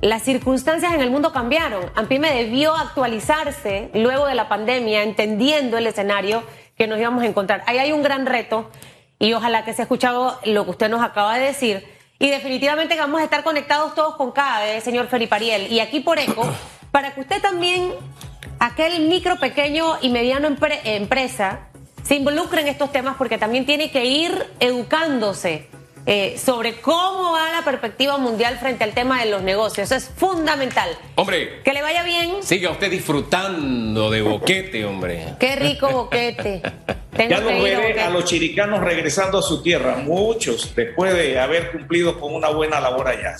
Las 0.00 0.22
circunstancias 0.22 0.94
en 0.94 1.02
el 1.02 1.10
mundo 1.10 1.32
cambiaron. 1.32 1.84
Ampime 1.94 2.32
debió 2.32 2.74
actualizarse 2.74 3.90
luego 3.92 4.26
de 4.26 4.34
la 4.34 4.48
pandemia, 4.48 5.02
entendiendo 5.02 5.76
el 5.76 5.86
escenario 5.86 6.42
que 6.76 6.86
nos 6.86 6.98
íbamos 6.98 7.22
a 7.22 7.26
encontrar. 7.26 7.62
Ahí 7.66 7.76
hay 7.76 7.92
un 7.92 8.02
gran 8.02 8.24
reto 8.24 8.70
y 9.18 9.34
ojalá 9.34 9.66
que 9.66 9.74
se 9.74 9.82
ha 9.82 9.84
escuchado 9.84 10.40
lo 10.46 10.64
que 10.64 10.70
usted 10.70 10.88
nos 10.88 11.02
acaba 11.02 11.36
de 11.36 11.44
decir 11.44 11.99
y 12.20 12.28
definitivamente 12.28 12.96
vamos 12.96 13.22
a 13.22 13.24
estar 13.24 13.42
conectados 13.42 13.94
todos 13.94 14.14
con 14.16 14.30
CADE, 14.30 14.82
señor 14.82 15.08
Felipe 15.08 15.34
Ariel. 15.34 15.72
Y 15.72 15.80
aquí 15.80 16.00
por 16.00 16.18
ECO, 16.18 16.46
para 16.92 17.14
que 17.14 17.22
usted 17.22 17.40
también, 17.40 17.94
aquel 18.58 19.08
micro, 19.08 19.40
pequeño 19.40 19.96
y 20.02 20.10
mediano 20.10 20.46
empresa, 20.84 21.60
se 22.02 22.14
involucre 22.16 22.60
en 22.60 22.68
estos 22.68 22.92
temas 22.92 23.16
porque 23.16 23.38
también 23.38 23.64
tiene 23.64 23.90
que 23.90 24.04
ir 24.04 24.46
educándose 24.60 25.68
eh, 26.06 26.38
sobre 26.38 26.80
cómo 26.80 27.32
va 27.32 27.52
la 27.52 27.64
perspectiva 27.64 28.18
mundial 28.18 28.58
frente 28.58 28.84
al 28.84 28.92
tema 28.92 29.20
de 29.22 29.30
los 29.30 29.42
negocios. 29.42 29.90
Eso 29.90 29.94
es 29.94 30.10
fundamental. 30.16 30.90
Hombre. 31.16 31.62
Que 31.62 31.72
le 31.72 31.82
vaya 31.82 32.02
bien. 32.02 32.42
Siga 32.42 32.70
usted 32.70 32.90
disfrutando 32.90 34.10
de 34.10 34.22
boquete, 34.22 34.84
hombre. 34.84 35.34
Qué 35.38 35.56
rico 35.56 35.90
boquete. 35.90 36.62
ya 37.28 37.40
lo 37.40 37.62
veré 37.62 38.00
a 38.00 38.10
los 38.10 38.24
chiricanos 38.24 38.80
regresando 38.80 39.38
a 39.38 39.42
su 39.42 39.62
tierra, 39.62 39.96
muchos 39.96 40.74
después 40.74 41.14
de 41.14 41.38
haber 41.38 41.70
cumplido 41.72 42.18
con 42.18 42.34
una 42.34 42.48
buena 42.48 42.80
labor 42.80 43.08
allá. 43.08 43.36